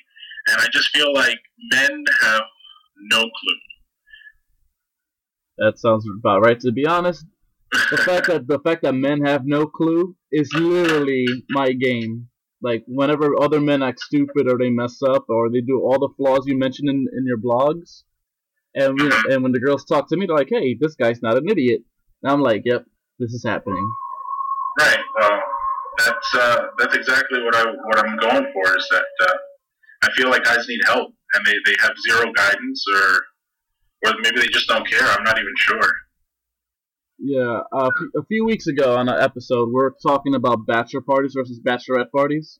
And 0.48 0.62
I 0.62 0.67
just 0.72 0.89
feel 0.89 1.13
like 1.13 1.39
men 1.72 2.03
have 2.22 2.43
no 3.12 3.19
clue. 3.19 3.60
That 5.57 5.79
sounds 5.79 6.05
about 6.19 6.41
right. 6.41 6.59
To 6.59 6.71
be 6.71 6.85
honest, 6.85 7.25
the 7.91 7.97
fact 7.97 8.27
that 8.27 8.47
the 8.47 8.59
fact 8.59 8.83
that 8.83 8.93
men 8.93 9.24
have 9.25 9.45
no 9.45 9.65
clue 9.65 10.15
is 10.31 10.51
literally 10.53 11.25
my 11.50 11.71
game. 11.71 12.27
Like 12.62 12.83
whenever 12.88 13.41
other 13.41 13.62
men 13.62 13.83
act 13.83 14.00
stupid 14.00 14.47
or 14.50 14.57
they 14.57 14.69
mess 14.69 15.00
up 15.07 15.25
or 15.29 15.50
they 15.50 15.62
do 15.62 15.81
all 15.81 16.00
the 16.00 16.13
flaws 16.17 16.45
you 16.45 16.57
mentioned 16.57 16.89
in, 16.89 17.05
in 17.15 17.25
your 17.25 17.38
blogs, 17.38 18.03
and 18.74 18.97
you 19.00 19.09
know, 19.09 19.21
and 19.29 19.43
when 19.43 19.51
the 19.51 19.59
girls 19.59 19.85
talk 19.85 20.09
to 20.09 20.17
me, 20.17 20.25
they're 20.25 20.35
like, 20.35 20.50
"Hey, 20.50 20.75
this 20.79 20.95
guy's 20.95 21.21
not 21.21 21.38
an 21.38 21.47
idiot." 21.50 21.81
And 22.24 22.31
I'm 22.31 22.41
like, 22.41 22.63
"Yep, 22.65 22.85
this 23.19 23.33
is 23.33 23.43
happening." 23.45 23.88
Right. 24.79 25.00
Well, 25.19 25.41
that's 25.97 26.35
uh, 26.35 26.62
that's 26.77 26.95
exactly 26.95 27.43
what 27.43 27.55
I 27.55 27.65
what 27.65 28.00
I'm 28.00 28.17
going 28.17 28.51
for. 28.51 28.77
Is 28.77 28.88
that 28.91 29.27
uh, 29.27 29.38
I 30.03 30.12
feel 30.12 30.29
like 30.29 30.43
guys 30.43 30.67
need 30.67 30.81
help 30.85 31.13
and 31.33 31.45
they, 31.45 31.53
they 31.65 31.75
have 31.81 31.93
zero 32.09 32.31
guidance 32.33 32.83
or 32.95 33.21
or 34.05 34.13
maybe 34.21 34.39
they 34.39 34.47
just 34.47 34.67
don't 34.67 34.87
care. 34.87 35.07
I'm 35.07 35.23
not 35.23 35.37
even 35.37 35.53
sure. 35.57 35.91
Yeah, 37.17 37.61
uh, 37.71 37.89
a 38.17 38.25
few 38.27 38.45
weeks 38.45 38.67
ago 38.67 38.97
on 38.97 39.07
an 39.07 39.21
episode, 39.21 39.69
we 39.73 39.81
are 39.81 39.93
talking 40.05 40.35
about 40.35 40.65
bachelor 40.67 41.01
parties 41.01 41.33
versus 41.35 41.59
bachelorette 41.65 42.11
parties, 42.11 42.59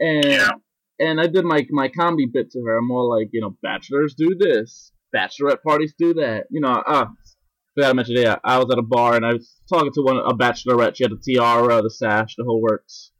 and 0.00 0.24
Yeah. 0.24 0.50
and 0.98 1.20
I 1.20 1.26
did 1.26 1.44
my 1.44 1.66
my 1.70 1.88
comedy 1.88 2.26
bit 2.26 2.50
to 2.52 2.60
her. 2.62 2.78
I'm 2.78 2.88
more 2.88 3.04
like, 3.04 3.28
you 3.32 3.42
know, 3.42 3.56
bachelors 3.62 4.14
do 4.14 4.34
this, 4.38 4.92
bachelorette 5.14 5.62
parties 5.62 5.94
do 5.98 6.14
that. 6.14 6.46
You 6.50 6.60
know, 6.62 6.70
uh, 6.72 7.06
forgot 7.74 7.88
to 7.88 7.94
mention, 7.94 8.16
yeah, 8.16 8.36
I 8.44 8.56
was 8.58 8.70
at 8.72 8.78
a 8.78 8.82
bar 8.82 9.14
and 9.14 9.26
I 9.26 9.34
was 9.34 9.60
talking 9.68 9.92
to 9.92 10.00
one 10.02 10.16
a 10.16 10.34
bachelorette. 10.34 10.96
She 10.96 11.04
had 11.04 11.12
the 11.12 11.18
tiara, 11.22 11.82
the 11.82 11.90
sash, 11.90 12.36
the 12.38 12.44
whole 12.44 12.62
works. 12.62 13.10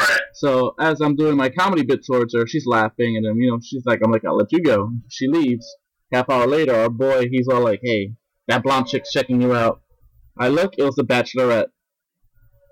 Right. 0.00 0.20
So 0.34 0.74
as 0.80 1.00
I'm 1.00 1.14
doing 1.14 1.36
my 1.36 1.50
comedy 1.50 1.84
bit 1.84 2.04
towards 2.04 2.34
her, 2.34 2.46
she's 2.48 2.66
laughing, 2.66 3.16
and 3.16 3.24
then 3.24 3.36
you 3.36 3.50
know 3.50 3.60
she's 3.62 3.86
like, 3.86 4.00
"I'm 4.04 4.10
like, 4.10 4.24
I'll 4.24 4.36
let 4.36 4.50
you 4.52 4.60
go." 4.62 4.90
She 5.08 5.28
leaves. 5.28 5.66
Half 6.12 6.30
hour 6.30 6.46
later, 6.46 6.74
our 6.74 6.88
boy, 6.88 7.28
he's 7.30 7.48
all 7.48 7.62
like, 7.62 7.80
"Hey, 7.82 8.12
that 8.46 8.62
blonde 8.62 8.86
chick's 8.88 9.10
checking 9.12 9.40
you 9.42 9.54
out." 9.54 9.82
I 10.38 10.48
look, 10.48 10.74
it 10.78 10.82
was 10.84 10.94
the 10.94 11.02
Bachelorette, 11.04 11.66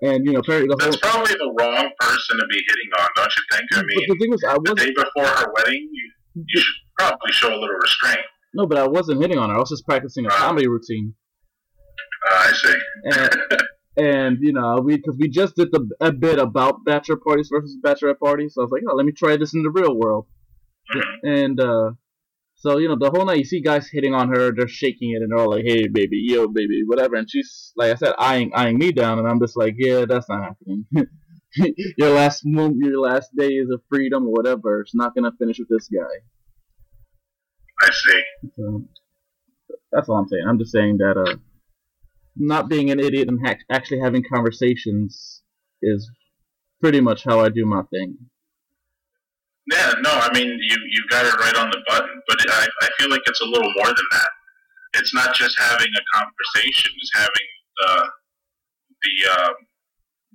and 0.01 0.25
you 0.25 0.31
know, 0.33 0.39
apparently 0.39 0.67
the 0.75 0.81
whole. 0.81 0.91
That's 0.91 1.01
probably 1.11 1.33
the 1.33 1.53
wrong 1.59 1.89
person 1.99 2.37
to 2.37 2.45
be 2.49 2.55
hitting 2.67 2.91
on, 2.99 3.07
don't 3.15 3.33
you 3.35 3.43
think? 3.57 3.63
I 3.73 3.75
But 3.77 3.85
mean, 3.85 4.05
the 4.07 4.15
thing 4.19 4.31
was, 4.31 4.43
I 4.47 4.57
wasn't. 4.57 4.79
day 4.79 4.93
before 4.95 5.27
her 5.27 5.53
wedding, 5.55 5.89
you, 5.91 6.11
you 6.35 6.61
should 6.61 6.75
probably 6.97 7.31
show 7.31 7.49
a 7.49 7.57
little 7.59 7.75
restraint. 7.81 8.25
No, 8.53 8.65
but 8.65 8.77
I 8.79 8.87
wasn't 8.87 9.21
hitting 9.21 9.37
on 9.37 9.49
her. 9.49 9.55
I 9.55 9.59
was 9.59 9.69
just 9.69 9.85
practicing 9.85 10.25
a 10.25 10.29
comedy 10.29 10.67
routine, 10.67 11.13
Uh, 12.31 12.35
I 12.35 12.51
see. 12.53 12.73
and, 13.03 13.29
and 13.97 14.37
you 14.41 14.53
know, 14.53 14.79
we 14.83 14.95
because 14.97 15.17
we 15.19 15.27
just 15.29 15.55
did 15.55 15.67
the 15.71 15.87
a 15.99 16.11
bit 16.11 16.39
about 16.39 16.85
bachelor 16.85 17.17
parties 17.17 17.49
versus 17.51 17.77
bachelorette 17.83 18.19
parties. 18.19 18.53
So 18.55 18.61
I 18.61 18.63
was 18.63 18.71
like, 18.71 18.81
oh, 18.89 18.95
let 18.95 19.05
me 19.05 19.11
try 19.11 19.37
this 19.37 19.53
in 19.53 19.61
the 19.63 19.69
real 19.69 19.95
world. 19.95 20.25
Mhm. 20.95 21.03
And 21.23 21.59
uh, 21.59 21.91
so 22.59 22.79
you 22.79 22.87
know, 22.87 22.97
the 22.99 23.11
whole 23.11 23.25
night 23.25 23.37
you 23.37 23.45
see 23.45 23.61
guys 23.61 23.87
hitting 23.87 24.13
on 24.15 24.29
her, 24.29 24.51
they're 24.51 24.67
shaking 24.67 25.11
it, 25.11 25.21
and 25.21 25.31
they're 25.31 25.39
all 25.39 25.51
like, 25.51 25.63
"Hey, 25.65 25.87
baby, 25.87 26.25
yo, 26.27 26.47
baby, 26.47 26.83
whatever." 26.85 27.15
And 27.15 27.29
she's 27.29 27.71
like 27.75 27.91
I 27.91 27.95
said, 27.95 28.15
eyeing 28.17 28.51
eyeing 28.55 28.79
me 28.79 28.91
down, 28.91 29.19
and 29.19 29.27
I'm 29.27 29.39
just 29.39 29.55
like, 29.55 29.75
"Yeah, 29.77 30.05
that's 30.05 30.27
not 30.27 30.43
happening. 30.43 30.85
your 31.97 32.09
last 32.09 32.45
moment, 32.45 32.83
your 32.83 32.99
last 32.99 33.29
day 33.35 33.49
is 33.49 33.69
of 33.71 33.81
freedom 33.89 34.25
or 34.25 34.31
whatever, 34.31 34.81
it's 34.81 34.95
not 34.95 35.13
gonna 35.15 35.31
finish 35.37 35.59
with 35.59 35.69
this 35.69 35.87
guy." 35.87 36.15
I 37.79 37.91
see. 37.91 38.23
So 38.55 38.85
that's 39.91 40.09
all 40.09 40.17
I'm 40.17 40.27
saying. 40.27 40.43
I'm 40.47 40.57
just 40.57 40.71
saying 40.71 40.97
that 40.97 41.15
uh, 41.15 41.37
not 42.35 42.69
being 42.69 42.89
an 42.89 42.99
idiot 42.99 43.27
and 43.27 43.39
ha- 43.45 43.57
actually 43.71 43.99
having 43.99 44.23
conversations 44.33 45.43
is 45.83 46.09
pretty 46.81 47.01
much 47.01 47.23
how 47.23 47.39
I 47.39 47.49
do 47.49 47.65
my 47.65 47.83
thing. 47.91 48.17
Yeah, 49.71 49.93
no, 49.99 50.11
I 50.11 50.31
mean, 50.33 50.47
you, 50.47 50.77
you 50.89 51.01
got 51.09 51.25
it 51.25 51.35
right 51.35 51.55
on 51.55 51.69
the 51.69 51.83
button, 51.87 52.21
but 52.27 52.37
I, 52.49 52.67
I 52.81 52.89
feel 52.99 53.09
like 53.09 53.21
it's 53.25 53.41
a 53.41 53.45
little 53.45 53.71
more 53.75 53.87
than 53.87 54.07
that. 54.11 54.29
It's 54.95 55.13
not 55.13 55.35
just 55.35 55.59
having 55.59 55.91
a 55.91 56.03
conversation, 56.17 56.91
it's 56.95 57.11
having 57.13 57.47
the, 57.75 57.91
the 59.03 59.13
uh, 59.29 59.53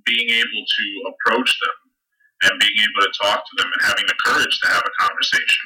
being 0.05 0.29
able 0.29 0.63
to 0.65 0.85
approach 1.09 1.49
them 1.49 1.77
and 2.43 2.59
being 2.59 2.77
able 2.77 3.01
to 3.09 3.11
talk 3.21 3.41
to 3.41 3.53
them 3.57 3.71
and 3.73 3.81
having 3.87 4.05
the 4.05 4.15
courage 4.23 4.59
to 4.61 4.67
have 4.69 4.83
a 4.85 5.03
conversation. 5.03 5.65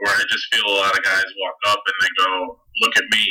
Where 0.00 0.14
I 0.16 0.22
just 0.28 0.52
feel 0.52 0.66
a 0.66 0.76
lot 0.82 0.98
of 0.98 1.04
guys 1.04 1.24
walk 1.38 1.54
up 1.68 1.82
and 1.86 1.94
they 2.02 2.24
go, 2.24 2.58
Look 2.82 2.96
at 2.96 3.04
me, 3.12 3.24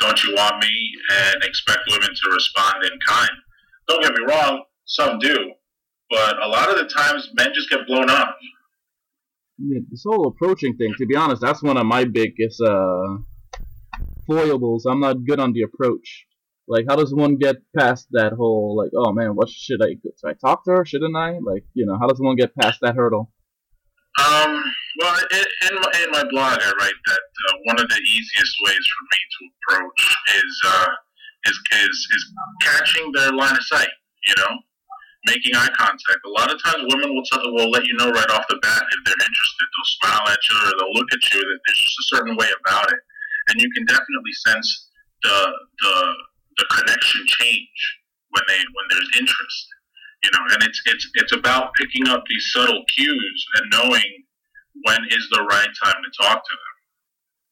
don't 0.00 0.22
you 0.22 0.34
want 0.34 0.62
me? 0.62 0.92
and 1.12 1.44
expect 1.44 1.80
women 1.90 2.10
to 2.14 2.30
respond 2.32 2.84
in 2.84 2.98
kind. 3.06 3.30
Don't 3.88 4.02
get 4.02 4.12
me 4.12 4.24
wrong, 4.28 4.64
some 4.86 5.18
do, 5.18 5.52
but 6.12 6.36
a 6.44 6.48
lot 6.48 6.68
of 6.68 6.76
the 6.76 6.84
times 6.84 7.30
men 7.34 7.48
just 7.54 7.70
get 7.70 7.86
blown 7.86 8.10
off. 8.10 8.34
Yeah, 9.58 9.80
this 9.90 10.04
whole 10.06 10.28
approaching 10.28 10.76
thing, 10.76 10.92
to 10.98 11.06
be 11.06 11.16
honest, 11.16 11.40
that's 11.40 11.62
one 11.62 11.78
of 11.78 11.86
my 11.86 12.04
biggest 12.04 12.60
uh, 12.60 13.16
foibles. 14.26 14.84
I'm 14.84 15.00
not 15.00 15.24
good 15.24 15.40
on 15.40 15.54
the 15.54 15.62
approach. 15.62 16.26
Like, 16.68 16.84
how 16.88 16.96
does 16.96 17.14
one 17.14 17.38
get 17.38 17.56
past 17.76 18.08
that 18.12 18.34
whole 18.34 18.76
like, 18.76 18.90
oh 18.94 19.12
man, 19.12 19.30
what 19.34 19.48
should 19.48 19.82
I? 19.82 19.96
Should 20.02 20.30
I 20.30 20.34
talk 20.34 20.64
to 20.64 20.72
her? 20.72 20.84
Shouldn't 20.84 21.16
I? 21.16 21.38
Like, 21.42 21.64
you 21.72 21.86
know, 21.86 21.96
how 21.98 22.06
does 22.06 22.20
one 22.20 22.36
get 22.36 22.54
past 22.54 22.80
that 22.82 22.94
hurdle? 22.94 23.32
Um, 24.20 24.62
well, 25.00 25.16
in, 25.32 25.44
in, 25.70 25.74
my, 25.80 25.90
in 26.04 26.10
my 26.12 26.24
blog, 26.30 26.58
I 26.60 26.72
write 26.78 27.00
that 27.06 27.24
uh, 27.48 27.56
one 27.64 27.80
of 27.80 27.88
the 27.88 27.96
easiest 27.96 28.54
ways 28.66 28.84
for 28.92 29.04
me 29.08 29.20
to 29.32 29.40
approach 29.56 30.16
is 30.36 30.60
uh, 30.66 30.88
is, 31.46 31.60
is 31.72 32.08
is 32.16 32.32
catching 32.60 33.12
their 33.12 33.32
line 33.32 33.56
of 33.56 33.64
sight. 33.64 33.88
You 34.26 34.34
know, 34.38 34.58
making 35.26 35.54
eye 35.54 35.70
contact. 35.76 36.20
A 36.26 36.32
lot 36.32 36.50
of 36.50 36.58
times, 36.62 36.86
women 36.92 37.14
will 37.14 37.26
tell, 37.30 37.42
will 37.52 37.70
let 37.70 37.84
you 37.84 37.94
know 37.96 38.10
right 38.10 38.30
off 38.30 38.44
the 38.48 38.58
bat 38.62 38.82
if 38.82 39.00
they're 39.04 39.22
interested. 39.22 39.64
They'll 39.70 39.92
smile 40.02 40.24
at 40.28 40.40
you 40.48 40.56
or 40.56 40.72
they'll 40.78 40.96
look 40.98 41.10
at 41.12 41.22
you. 41.32 41.40
That 41.40 41.58
there's 41.66 41.82
just 41.82 42.02
a 42.02 42.06
certain 42.16 42.34
way 42.36 42.48
about 42.64 42.92
it, 42.92 43.00
and 43.48 43.60
you 43.60 43.68
can 43.72 43.86
definitely 43.86 44.34
sense 44.46 44.66
the 45.22 45.38
the 45.82 45.94
the 46.58 46.66
connection 46.70 47.22
change 47.40 47.78
when 48.30 48.44
they 48.48 48.58
when 48.58 48.86
there's 48.90 49.10
interest 49.18 49.66
you 50.22 50.30
know 50.32 50.42
and 50.52 50.62
it's 50.62 50.80
it's 50.86 51.10
it's 51.14 51.32
about 51.32 51.72
picking 51.74 52.08
up 52.08 52.22
these 52.28 52.50
subtle 52.52 52.82
cues 52.94 53.46
and 53.56 53.72
knowing 53.72 54.24
when 54.84 54.98
is 55.10 55.28
the 55.32 55.42
right 55.50 55.68
time 55.82 56.00
to 56.02 56.22
talk 56.22 56.42
to 56.42 56.54
them 56.60 56.72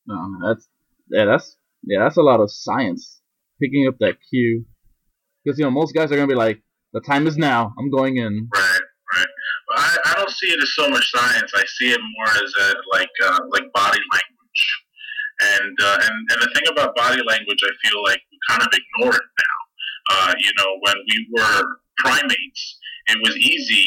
No, 0.07 0.49
that's 0.49 0.69
yeah, 1.11 1.25
that's 1.25 1.57
yeah, 1.83 2.01
that's 2.03 2.17
a 2.17 2.23
lot 2.23 2.41
of 2.41 2.51
science. 2.51 3.21
Picking 3.61 3.87
up 3.89 3.97
that 4.01 4.17
cue, 4.29 4.65
because 5.45 5.59
you 5.59 5.65
know 5.65 5.71
most 5.71 5.95
guys 5.95 6.11
are 6.11 6.17
gonna 6.17 6.27
be 6.27 6.35
like, 6.35 6.63
the 6.93 7.01
time 7.01 7.27
is 7.27 7.37
now. 7.37 7.73
I'm 7.79 7.91
going 7.91 8.17
in. 8.17 8.49
right 8.55 8.81
right. 9.17 9.27
I, 9.77 9.97
I 10.07 10.13
don't 10.17 10.31
see 10.31 10.49
it 10.49 10.63
as 10.63 10.75
so 10.75 10.89
much 10.91 11.11
science. 11.11 11.53
I 11.55 11.65
see 11.79 11.93
it 11.93 12.01
more 12.01 12.29
as 12.35 12.53
a 12.61 12.75
like 12.93 13.11
uh, 13.25 13.39
like 13.51 13.73
body 13.73 14.01
language. 14.13 14.63
And 15.41 15.77
uh, 15.83 15.99
and 16.03 16.17
and 16.33 16.43
the 16.43 16.51
thing 16.55 16.65
about 16.71 16.95
body 16.95 17.23
language 17.27 17.61
i 17.65 17.89
feel 17.89 18.03
like 18.05 18.21
we 18.31 18.39
kind 18.49 18.63
of 18.63 18.69
ignore 18.69 19.15
it 19.17 19.29
now. 19.39 19.59
Uh, 20.11 20.35
you 20.39 20.51
know 20.59 20.71
when 20.81 20.97
we 21.09 21.29
were 21.37 21.63
primates 21.99 22.79
it 23.09 23.19
was 23.23 23.37
easy 23.37 23.87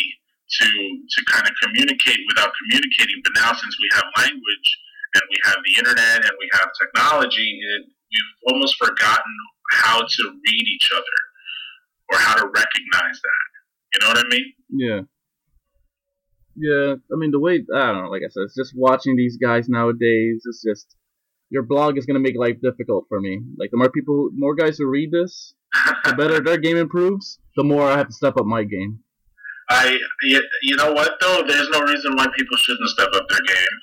to 0.61 0.65
to 0.65 1.19
kind 1.31 1.45
of 1.47 1.53
communicate 1.61 2.19
without 2.27 2.51
communicating. 2.57 3.21
But 3.23 3.33
now 3.35 3.53
since 3.53 3.75
we 3.79 3.89
have 3.93 4.05
language 4.17 4.67
and 5.15 5.23
we 5.29 5.37
have 5.45 5.57
the 5.65 5.73
internet 5.77 6.25
and 6.25 6.35
we 6.39 6.49
have 6.53 6.69
technology 6.79 7.59
it, 7.61 7.83
we've 7.85 8.53
almost 8.53 8.75
forgotten 8.77 9.35
how 9.71 10.01
to 10.01 10.21
read 10.29 10.65
each 10.67 10.89
other 10.93 11.17
or 12.11 12.17
how 12.19 12.35
to 12.35 12.45
recognize 12.45 13.17
that 13.21 13.43
you 13.93 13.99
know 14.01 14.07
what 14.07 14.17
i 14.17 14.29
mean 14.29 14.45
Yeah. 14.69 15.01
Yeah, 16.55 16.95
I 17.11 17.15
mean 17.17 17.31
the 17.31 17.39
way 17.39 17.65
I 17.73 17.91
don't 17.91 18.03
know. 18.03 18.09
Like 18.11 18.21
I 18.21 18.29
said, 18.29 18.43
it's 18.43 18.55
just 18.55 18.73
watching 18.75 19.15
these 19.15 19.37
guys 19.37 19.67
nowadays. 19.67 20.43
It's 20.45 20.61
just 20.61 20.95
your 21.49 21.63
blog 21.63 21.97
is 21.97 22.05
gonna 22.05 22.19
make 22.19 22.37
life 22.37 22.57
difficult 22.61 23.05
for 23.09 23.19
me. 23.19 23.41
Like 23.57 23.71
the 23.71 23.77
more 23.77 23.89
people, 23.89 24.29
more 24.35 24.53
guys 24.53 24.77
who 24.77 24.85
read 24.87 25.11
this, 25.11 25.55
the 26.05 26.13
better 26.17 26.39
their 26.39 26.59
game 26.59 26.77
improves. 26.77 27.39
The 27.57 27.63
more 27.63 27.89
I 27.89 27.97
have 27.97 28.07
to 28.07 28.13
step 28.13 28.37
up 28.37 28.45
my 28.45 28.63
game. 28.63 28.99
I, 29.69 29.97
you, 30.23 30.43
you 30.61 30.75
know 30.75 30.91
what 30.93 31.13
though? 31.21 31.41
There's 31.47 31.69
no 31.69 31.81
reason 31.81 32.15
why 32.15 32.27
people 32.37 32.57
shouldn't 32.57 32.89
step 32.89 33.09
up 33.15 33.25
their 33.29 33.41
game, 33.47 33.75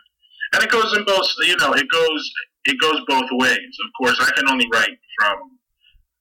and 0.55 0.63
it 0.63 0.71
goes 0.71 0.97
in 0.97 1.05
both. 1.05 1.27
You 1.43 1.57
know, 1.57 1.73
it 1.73 1.87
goes 1.91 2.33
it 2.67 2.77
goes 2.81 3.01
both 3.09 3.29
ways. 3.33 3.73
Of 3.85 3.91
course, 3.99 4.17
I 4.21 4.31
can 4.37 4.49
only 4.49 4.69
write 4.73 4.97
from 5.19 5.59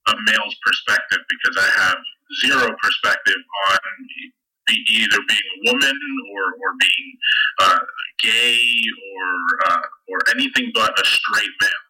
a 0.08 0.14
male's 0.26 0.56
perspective 0.64 1.20
because 1.28 1.56
I 1.58 1.68
have 1.82 1.98
zero 2.42 2.68
perspective 2.82 3.42
on 3.68 3.78
be 4.66 4.84
either 4.90 5.18
being 5.26 5.48
a 5.56 5.72
woman 5.72 5.98
or 6.32 6.42
or 6.62 6.70
being 6.78 7.08
uh, 7.60 7.78
gay 8.22 8.82
or 9.16 9.72
uh, 9.72 9.80
or 10.08 10.18
anything 10.34 10.70
but 10.74 10.90
a 10.98 11.04
straight 11.04 11.54
male. 11.60 11.84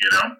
You 0.00 0.10
know. 0.12 0.34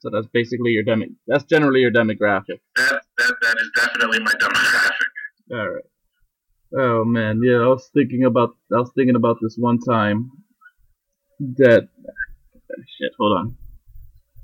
So 0.00 0.10
that's 0.12 0.28
basically 0.32 0.70
your 0.70 0.84
demi. 0.84 1.08
That's 1.26 1.44
generally 1.44 1.80
your 1.80 1.90
demographic. 1.92 2.60
That 2.76 3.02
that 3.18 3.34
that 3.42 3.56
is 3.58 3.70
definitely 3.76 4.20
my 4.20 4.32
demographic. 4.32 5.12
All 5.52 5.68
right. 5.68 5.84
Oh 6.78 7.04
man, 7.04 7.40
yeah. 7.42 7.56
I 7.56 7.68
was 7.68 7.90
thinking 7.92 8.24
about. 8.24 8.50
I 8.72 8.78
was 8.78 8.92
thinking 8.94 9.16
about 9.16 9.38
this 9.42 9.56
one 9.58 9.78
time. 9.78 10.30
That 11.56 11.88
shit. 12.98 13.12
Hold 13.18 13.38
on. 13.38 13.56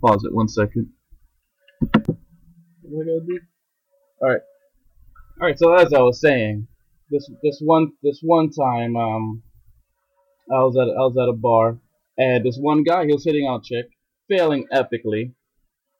Pause 0.00 0.24
it 0.24 0.34
one 0.34 0.48
second. 0.48 0.90
What 1.80 3.02
I 3.02 3.04
gotta? 3.06 3.40
All 4.20 4.28
right. 4.30 4.40
All 5.40 5.46
right. 5.48 5.58
So 5.58 5.74
as 5.74 5.92
I 5.92 6.00
was 6.00 6.20
saying, 6.20 6.66
this 7.10 7.28
this 7.42 7.60
one 7.62 7.92
this 8.02 8.20
one 8.22 8.50
time, 8.50 8.96
um, 8.96 9.42
I 10.50 10.58
was 10.64 10.76
at 10.76 10.88
I 10.88 11.00
was 11.00 11.16
at 11.20 11.28
a 11.28 11.36
bar, 11.36 11.78
and 12.18 12.44
this 12.44 12.56
one 12.60 12.82
guy 12.84 13.06
he 13.06 13.12
was 13.12 13.24
hitting 13.24 13.44
on 13.46 13.60
a 13.60 13.62
chick, 13.62 13.86
failing 14.28 14.66
epically. 14.72 15.32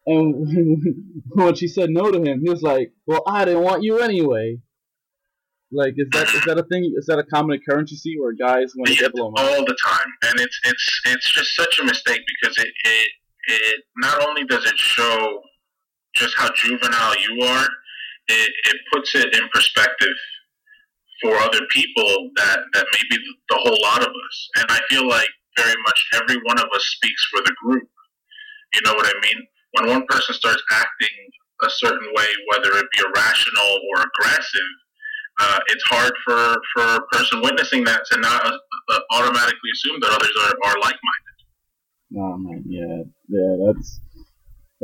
And 0.06 1.24
when 1.32 1.54
she 1.54 1.66
said 1.66 1.88
no 1.90 2.10
to 2.10 2.22
him, 2.22 2.40
he 2.42 2.50
was 2.50 2.62
like, 2.62 2.92
"Well, 3.06 3.22
I 3.26 3.44
didn't 3.44 3.62
want 3.62 3.82
you 3.82 4.00
anyway." 4.00 4.58
Like, 5.72 5.94
is 5.96 6.08
that 6.12 6.28
is 6.28 6.42
that 6.46 6.58
a 6.58 6.62
thing? 6.64 6.92
Is 6.96 7.06
that 7.06 7.18
a 7.18 7.24
common 7.24 7.58
occurrence 7.58 7.90
you 7.90 7.96
see 7.96 8.14
where 8.18 8.32
guys 8.32 8.72
when 8.76 8.84
they 8.86 8.92
Yeah, 8.96 9.08
get 9.08 9.12
blown 9.12 9.32
up? 9.36 9.40
all 9.44 9.64
the 9.64 9.76
time, 9.84 10.06
and 10.22 10.40
it's 10.40 10.60
it's 10.64 11.00
it's 11.06 11.32
just 11.32 11.56
such 11.56 11.78
a 11.80 11.84
mistake 11.84 12.20
because 12.40 12.56
it 12.58 12.68
it 12.84 13.08
it 13.48 13.84
not 13.96 14.28
only 14.28 14.44
does 14.44 14.64
it 14.66 14.76
show 14.78 15.40
just 16.14 16.34
how 16.36 16.50
juvenile 16.54 17.14
you 17.20 17.42
are, 17.44 17.66
it, 18.28 18.52
it 18.66 18.76
puts 18.92 19.14
it 19.14 19.34
in 19.34 19.48
perspective 19.52 20.16
for 21.22 21.36
other 21.36 21.60
people 21.70 22.30
that 22.36 22.58
that 22.72 22.86
maybe 22.92 23.22
the 23.48 23.56
whole 23.56 23.78
lot 23.82 24.02
of 24.02 24.08
us, 24.08 24.48
and 24.56 24.66
I 24.68 24.80
feel 24.90 25.08
like 25.08 25.28
very 25.56 25.74
much 25.84 26.06
every 26.14 26.36
one 26.44 26.58
of 26.58 26.66
us 26.74 26.84
speaks 26.96 27.24
for 27.30 27.40
the 27.44 27.54
group. 27.62 27.88
You 28.74 28.80
know 28.84 28.94
what 28.94 29.06
I 29.06 29.14
mean? 29.22 29.46
When 29.72 29.88
one 29.88 30.06
person 30.08 30.34
starts 30.34 30.62
acting 30.72 31.16
a 31.62 31.70
certain 31.70 32.08
way, 32.16 32.26
whether 32.50 32.76
it 32.76 32.86
be 32.92 33.02
irrational 33.02 33.80
or 33.90 34.02
aggressive, 34.02 34.70
uh, 35.40 35.60
it's 35.68 35.84
hard 35.88 36.12
for, 36.24 36.56
for 36.74 36.96
a 36.96 37.06
person 37.12 37.40
witnessing 37.42 37.84
that 37.84 38.02
to 38.10 38.20
not 38.20 38.46
uh, 38.46 38.56
uh, 38.92 38.98
automatically 39.12 39.70
assume 39.74 40.00
that 40.00 40.10
others 40.10 40.32
are, 40.42 40.70
are 40.70 40.78
like 40.80 40.94
minded. 40.94 41.36
Oh 42.16 42.36
man, 42.38 42.62
yeah, 42.66 43.02
yeah, 43.28 43.66
that's 43.66 44.00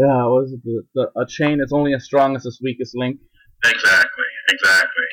yeah. 0.00 0.24
What 0.26 0.44
is 0.44 0.52
it? 0.52 0.60
The, 0.64 0.82
the, 0.94 1.20
a 1.20 1.26
chain 1.26 1.60
is 1.60 1.72
only 1.72 1.94
as 1.94 2.04
strong 2.04 2.36
as 2.36 2.46
its 2.46 2.60
weakest 2.62 2.96
link. 2.96 3.18
Exactly, 3.64 4.30
exactly. 4.48 5.08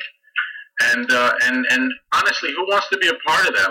And 0.94 1.12
uh, 1.12 1.32
and 1.42 1.66
and 1.70 1.92
honestly, 2.14 2.50
who 2.52 2.62
wants 2.68 2.88
to 2.88 2.98
be 2.98 3.08
a 3.08 3.18
part 3.26 3.48
of 3.48 3.54
that? 3.56 3.70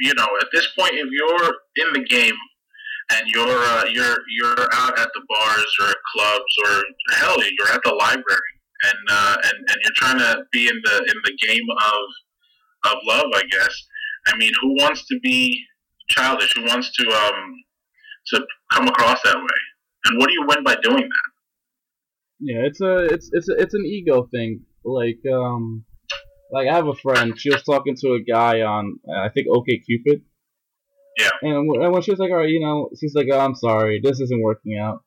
You 0.00 0.14
know, 0.14 0.28
at 0.40 0.48
this 0.52 0.68
point, 0.78 0.94
if 0.94 1.08
you're 1.10 1.52
in 1.76 1.92
the 1.92 2.04
game 2.08 2.36
and 3.12 3.22
you're 3.26 3.62
uh, 3.62 3.84
you're 3.90 4.18
you're 4.38 4.66
out 4.72 4.98
at 4.98 5.08
the 5.14 5.22
bars 5.28 5.76
or 5.80 5.92
clubs 6.14 6.54
or 6.66 6.82
hell, 7.16 7.36
you're 7.38 7.72
at 7.72 7.82
the 7.84 7.92
library 7.92 8.54
and 8.84 9.08
uh, 9.10 9.36
and 9.44 9.56
and 9.68 9.76
you're 9.82 9.96
trying 9.96 10.18
to 10.18 10.44
be 10.52 10.68
in 10.68 10.80
the 10.84 10.96
in 10.98 11.18
the 11.24 11.36
game 11.46 11.66
of 11.70 12.92
of 12.92 12.98
love, 13.04 13.26
I 13.34 13.42
guess. 13.50 13.74
I 14.26 14.36
mean, 14.36 14.52
who 14.60 14.74
wants 14.74 15.06
to 15.08 15.18
be 15.20 15.60
childish? 16.08 16.52
Who 16.56 16.64
wants 16.64 16.92
to 16.96 17.08
um 17.08 17.54
to 18.28 18.46
come 18.72 18.88
across 18.88 19.20
that 19.24 19.36
way? 19.36 19.60
And 20.04 20.18
what 20.18 20.28
do 20.28 20.32
you 20.34 20.44
win 20.46 20.64
by 20.64 20.76
doing 20.82 21.02
that? 21.02 21.30
Yeah, 22.40 22.66
it's 22.66 22.80
a 22.80 23.04
it's 23.04 23.30
it's 23.32 23.48
a, 23.48 23.54
it's 23.56 23.74
an 23.74 23.84
ego 23.86 24.28
thing. 24.30 24.62
Like 24.84 25.20
um, 25.32 25.84
like 26.52 26.68
I 26.68 26.74
have 26.74 26.88
a 26.88 26.94
friend. 26.94 27.34
She 27.38 27.50
was 27.50 27.62
talking 27.62 27.96
to 28.00 28.14
a 28.14 28.20
guy 28.20 28.60
on 28.62 28.98
I 29.08 29.28
think 29.30 29.46
OK 29.50 29.78
Cupid. 29.78 30.22
Yeah. 31.18 31.30
And, 31.42 31.68
when 31.68 32.02
she 32.02 32.10
was 32.10 32.18
like, 32.18 32.30
all 32.30 32.38
right, 32.38 32.48
you 32.48 32.58
know, 32.58 32.90
she's 32.98 33.14
like, 33.14 33.28
oh, 33.30 33.38
I'm 33.38 33.54
sorry, 33.54 34.00
this 34.02 34.18
isn't 34.18 34.42
working 34.42 34.76
out. 34.76 35.04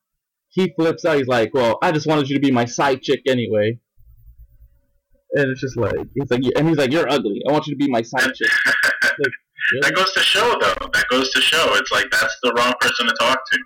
He 0.48 0.74
flips 0.74 1.04
out. 1.04 1.18
He's 1.18 1.28
like, 1.28 1.54
well, 1.54 1.78
I 1.82 1.92
just 1.92 2.08
wanted 2.08 2.30
you 2.30 2.38
to 2.38 2.42
be 2.42 2.50
my 2.50 2.64
side 2.64 3.02
chick 3.02 3.22
anyway. 3.28 3.80
And 5.34 5.52
it's 5.52 5.60
just 5.60 5.76
like 5.76 5.96
he's 6.16 6.32
like, 6.32 6.42
and 6.56 6.70
he's 6.70 6.78
like, 6.78 6.92
you're 6.92 7.10
ugly. 7.10 7.42
I 7.48 7.52
want 7.52 7.68
you 7.68 7.74
to 7.74 7.78
be 7.78 7.90
my 7.90 8.02
side 8.02 8.34
chick. 8.34 8.52
Really? 9.74 9.82
That 9.82 9.96
goes 9.96 10.14
to 10.14 10.20
show, 10.22 10.56
though. 10.62 10.88
That 10.94 11.06
goes 11.10 11.30
to 11.34 11.42
show. 11.42 11.74
It's 11.74 11.92
like 11.92 12.06
that's 12.10 12.38
the 12.42 12.54
wrong 12.58 12.74
person 12.80 13.08
to 13.08 13.14
talk 13.20 13.38
to. 13.52 13.60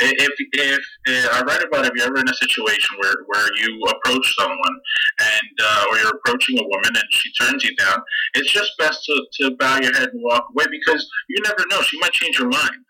If 0.00 0.32
if, 0.52 0.80
if 1.06 1.32
I 1.32 1.42
write 1.42 1.64
about 1.64 1.86
if 1.86 1.92
you're 1.94 2.06
ever 2.06 2.18
in 2.18 2.28
a 2.28 2.34
situation 2.34 2.96
where, 3.00 3.14
where 3.26 3.48
you 3.56 3.80
approach 3.88 4.34
someone 4.36 4.76
and 5.20 5.50
uh, 5.62 5.84
or 5.90 5.98
you're 5.98 6.16
approaching 6.16 6.58
a 6.58 6.62
woman 6.62 6.92
and 6.94 7.04
she 7.10 7.32
turns 7.32 7.64
you 7.64 7.74
down, 7.76 7.98
it's 8.34 8.52
just 8.52 8.72
best 8.78 9.04
to, 9.04 9.26
to 9.40 9.56
bow 9.56 9.78
your 9.80 9.94
head 9.94 10.10
and 10.10 10.22
walk 10.22 10.46
away 10.50 10.66
because 10.70 11.08
you 11.28 11.42
never 11.44 11.64
know. 11.70 11.80
She 11.82 11.98
might 11.98 12.12
change 12.12 12.38
her 12.38 12.48
mind. 12.48 12.84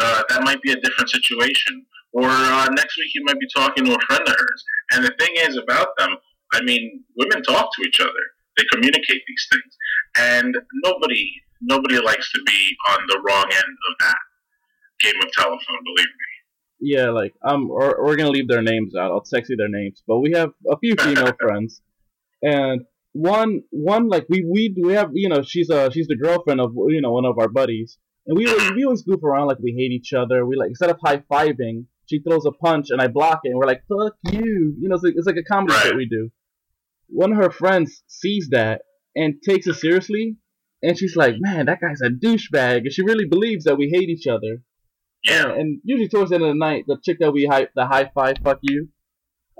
Uh, 0.00 0.22
that 0.28 0.42
might 0.42 0.62
be 0.62 0.72
a 0.72 0.80
different 0.80 1.10
situation. 1.10 1.84
Or 2.12 2.28
uh, 2.28 2.66
next 2.72 2.96
week 2.98 3.10
you 3.14 3.24
might 3.24 3.38
be 3.38 3.46
talking 3.54 3.84
to 3.84 3.94
a 3.94 4.00
friend 4.06 4.22
of 4.26 4.34
hers. 4.36 4.64
And 4.92 5.04
the 5.04 5.14
thing 5.18 5.30
is 5.36 5.56
about 5.56 5.88
them, 5.98 6.16
I 6.52 6.62
mean, 6.62 7.04
women 7.16 7.42
talk 7.42 7.70
to 7.74 7.82
each 7.86 8.00
other. 8.00 8.10
They 8.56 8.64
communicate 8.72 9.22
these 9.26 9.46
things, 9.50 9.76
and 10.18 10.56
nobody 10.84 11.30
nobody 11.62 11.98
likes 12.00 12.30
to 12.32 12.40
be 12.44 12.76
on 12.90 12.98
the 13.08 13.20
wrong 13.24 13.44
end 13.44 13.74
of 13.88 13.94
that 14.00 14.16
game 15.00 15.14
of 15.22 15.32
telephone. 15.32 15.80
Believe 15.84 16.06
me. 16.06 16.29
Yeah, 16.80 17.10
like 17.10 17.34
um, 17.46 17.68
we're, 17.68 18.02
we're 18.02 18.16
gonna 18.16 18.30
leave 18.30 18.48
their 18.48 18.62
names 18.62 18.94
out. 18.96 19.10
I'll 19.12 19.20
text 19.20 19.50
you 19.50 19.56
their 19.56 19.68
names, 19.68 20.02
but 20.06 20.20
we 20.20 20.32
have 20.32 20.50
a 20.70 20.78
few 20.78 20.94
female 20.96 21.32
friends, 21.40 21.82
and 22.42 22.82
one 23.12 23.62
one 23.70 24.08
like 24.08 24.26
we 24.28 24.42
we 24.42 24.74
we 24.82 24.94
have 24.94 25.10
you 25.12 25.28
know 25.28 25.42
she's 25.42 25.68
uh 25.68 25.90
she's 25.90 26.06
the 26.06 26.16
girlfriend 26.16 26.60
of 26.60 26.72
you 26.88 27.00
know 27.02 27.12
one 27.12 27.26
of 27.26 27.38
our 27.38 27.48
buddies, 27.48 27.98
and 28.26 28.38
we 28.38 28.46
always, 28.46 28.72
we 28.72 28.84
always 28.84 29.02
goof 29.02 29.22
around 29.22 29.48
like 29.48 29.58
we 29.58 29.72
hate 29.76 29.92
each 29.92 30.12
other. 30.14 30.46
We 30.46 30.56
like 30.56 30.68
instead 30.70 30.90
of 30.90 30.98
high 31.04 31.18
fiving, 31.30 31.84
she 32.06 32.20
throws 32.20 32.46
a 32.46 32.52
punch 32.52 32.86
and 32.90 33.00
I 33.00 33.08
block 33.08 33.40
it, 33.44 33.50
and 33.50 33.58
we're 33.58 33.66
like 33.66 33.82
fuck 33.86 34.14
you, 34.32 34.74
you 34.80 34.88
know 34.88 34.94
it's 34.94 35.04
like, 35.04 35.14
it's 35.16 35.26
like 35.26 35.36
a 35.36 35.42
comedy 35.44 35.74
Right. 35.74 35.84
that 35.88 35.96
we 35.96 36.06
do. 36.06 36.30
One 37.08 37.32
of 37.32 37.38
her 37.38 37.50
friends 37.50 38.02
sees 38.06 38.48
that 38.52 38.82
and 39.14 39.34
takes 39.46 39.66
it 39.66 39.74
seriously, 39.74 40.36
and 40.82 40.96
she's 40.96 41.16
like, 41.16 41.34
man, 41.38 41.66
that 41.66 41.80
guy's 41.80 42.00
a 42.00 42.08
douchebag, 42.08 42.78
and 42.78 42.92
she 42.92 43.02
really 43.02 43.26
believes 43.26 43.64
that 43.64 43.76
we 43.76 43.90
hate 43.92 44.08
each 44.08 44.26
other. 44.26 44.62
Yeah. 45.24 45.52
And 45.52 45.80
usually 45.84 46.08
towards 46.08 46.30
the 46.30 46.36
end 46.36 46.44
of 46.44 46.50
the 46.50 46.58
night, 46.58 46.84
the 46.86 46.98
chick 47.04 47.18
that 47.20 47.32
we 47.32 47.46
high, 47.46 47.68
the 47.74 47.86
high 47.86 48.10
five, 48.14 48.36
fuck 48.42 48.58
you, 48.62 48.88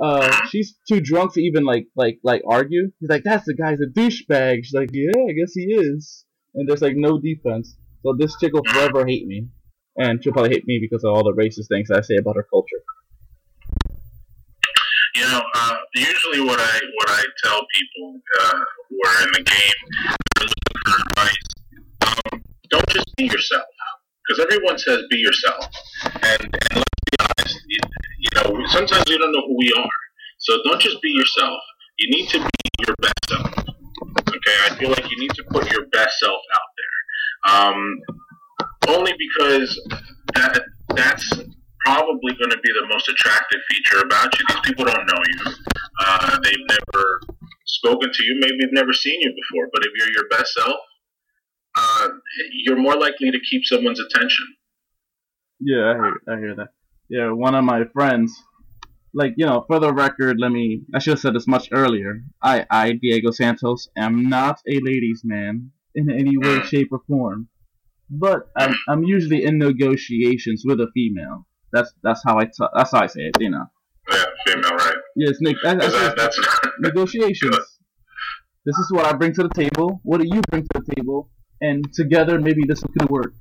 uh, 0.01 0.47
she's 0.49 0.77
too 0.89 1.01
drunk 1.01 1.35
to 1.35 1.43
even 1.43 1.65
like 1.65 1.87
like 1.95 2.19
like 2.25 2.43
argue. 2.49 2.91
He's 3.01 3.11
like, 3.11 3.23
that's 3.23 3.45
the 3.45 3.55
guy's 3.55 3.81
a 3.81 3.87
douchebag. 3.87 4.65
She's 4.65 4.73
like, 4.73 4.91
yeah, 4.93 5.11
I 5.29 5.33
guess 5.33 5.53
he 5.53 5.65
is. 5.75 6.25
And 6.55 6.69
there's 6.69 6.81
like 6.81 6.97
no 6.97 7.21
defense. 7.21 7.77
So 8.03 8.15
this 8.19 8.35
chick 8.39 8.53
will 8.55 8.65
forever 8.65 9.07
hate 9.07 9.27
me, 9.27 9.49
and 9.97 10.23
she'll 10.23 10.33
probably 10.33 10.51
hate 10.51 10.67
me 10.67 10.79
because 10.81 11.05
of 11.05 11.13
all 11.15 11.23
the 11.23 11.35
racist 11.35 11.69
things 11.69 11.91
I 11.91 12.01
say 12.01 12.17
about 12.17 12.37
her 12.37 12.47
culture. 12.51 12.81
You 15.17 15.23
know, 15.23 15.43
uh, 15.55 15.77
usually 15.95 16.41
what 16.41 16.59
I 16.59 16.81
what 16.97 17.11
I 17.11 17.23
tell 17.45 17.61
people 17.75 18.21
uh, 18.41 18.59
who 18.89 18.99
are 19.07 19.23
in 19.27 19.33
the 19.33 19.43
game 19.43 20.17
who 20.39 20.45
are 20.45 20.49
looking 20.49 20.81
for 20.87 21.03
advice, 21.03 22.33
um, 22.33 22.43
don't 22.71 22.89
just 22.89 23.15
be 23.17 23.25
yourself 23.25 23.67
because 24.31 24.40
everyone 24.51 24.79
says 24.79 25.05
be 25.09 25.17
yourself, 25.17 25.67
and, 26.05 26.43
and 26.43 26.75
let's 26.75 27.01
be 27.11 27.17
honest, 27.21 27.61
you, 27.69 27.79
you 28.19 28.31
know 28.35 28.67
sometimes 28.69 29.05
we 29.09 29.19
don't 29.19 29.33
know 29.33 29.43
who 29.47 29.57
we 29.59 29.73
are, 29.79 30.01
so 30.39 30.59
don't 30.65 30.81
just 30.81 31.01
be 31.03 31.11
yourself. 31.11 31.61
You 31.99 32.11
need 32.11 32.29
to 32.31 32.39
be 32.39 32.85
your 32.87 32.97
best 33.01 33.15
self. 33.29 33.47
Okay, 34.29 34.57
I 34.65 34.75
feel 34.77 34.91
like 34.91 35.11
you 35.11 35.19
need 35.19 35.33
to 35.33 35.45
put 35.51 35.71
your 35.71 35.87
best 35.93 36.19
self 36.19 36.41
out 36.59 36.71
there, 36.81 37.57
um, 37.57 38.01
only 38.89 39.13
because 39.19 39.81
that 40.35 40.63
that's 40.95 41.27
probably 41.85 42.35
going 42.35 42.51
to 42.51 42.59
be 42.63 42.73
the 42.81 42.87
most 42.93 43.09
attractive 43.09 43.61
feature 43.71 44.05
about 44.05 44.39
you. 44.39 44.45
These 44.49 44.61
people 44.65 44.85
don't 44.85 45.07
know 45.07 45.23
you. 45.29 45.53
Uh, 46.01 46.39
they've 46.43 46.67
never 46.69 47.05
spoken 47.67 48.11
to 48.13 48.25
you. 48.25 48.39
Maybe 48.41 48.59
they've 48.61 48.73
never 48.73 48.93
seen 48.93 49.21
you 49.21 49.31
before. 49.31 49.69
But 49.73 49.83
if 49.85 49.93
you're 49.97 50.13
your 50.13 50.29
best 50.29 50.53
self, 50.55 50.77
uh, 51.77 52.09
you're 52.65 52.81
more 52.81 52.97
likely 52.97 53.31
to 53.31 53.39
keep 53.49 53.65
someone's 53.65 54.01
attention. 54.01 54.47
Yeah, 55.61 55.91
I 55.91 55.95
hear, 55.95 56.21
I 56.29 56.39
hear 56.39 56.55
that. 56.57 56.69
Yeah, 57.09 57.33
one 57.33 57.55
of 57.55 57.65
my 57.65 57.85
friends, 57.93 58.33
like 59.13 59.35
you 59.37 59.47
know, 59.47 59.65
for 59.67 59.79
the 59.79 59.93
record, 59.93 60.37
let 60.39 60.53
me. 60.53 60.83
I 60.95 60.99
should 60.99 61.13
have 61.13 61.21
said 61.21 61.35
this 61.35 61.47
much 61.47 61.69
earlier. 61.73 62.23
I, 62.43 62.65
I, 62.71 62.93
Diego 62.93 63.31
Santos, 63.31 63.89
am 63.97 64.29
not 64.29 64.61
a 64.69 64.79
ladies' 64.81 65.23
man 65.25 65.73
in 65.95 66.11
any 66.11 66.37
way, 66.39 66.63
shape, 66.63 66.89
or 66.93 67.01
form. 67.09 67.49
But 68.09 68.49
I'm, 68.57 68.75
I'm 68.89 69.05
usually 69.05 69.45
in 69.45 69.59
negotiations 69.59 70.63
with 70.65 70.81
a 70.81 70.89
female. 70.95 71.47
That's 71.73 71.93
that's 72.03 72.23
how 72.25 72.39
I 72.39 72.45
t- 72.45 72.73
that's 72.75 72.93
how 72.93 73.03
I 73.03 73.07
say 73.07 73.23
it. 73.23 73.37
You 73.41 73.51
know. 73.51 73.67
Yeah, 74.11 74.25
female, 74.47 74.77
right? 74.77 74.97
Yes, 75.17 75.37
Nick. 75.41 75.57
I, 75.65 75.71
I 75.71 75.75
that, 75.75 76.15
that's 76.17 76.41
negotiations. 76.81 77.79
This 78.65 78.77
is 78.77 78.93
what 78.93 79.07
I 79.07 79.13
bring 79.13 79.33
to 79.35 79.43
the 79.45 79.55
table. 79.55 80.01
What 80.03 80.21
do 80.21 80.27
you 80.27 80.41
bring 80.51 80.63
to 80.63 80.81
the 80.81 80.95
table? 80.95 81.31
And 81.61 81.93
together, 81.93 82.41
maybe 82.41 82.63
this 82.67 82.83
can 82.99 83.07
work. 83.09 83.35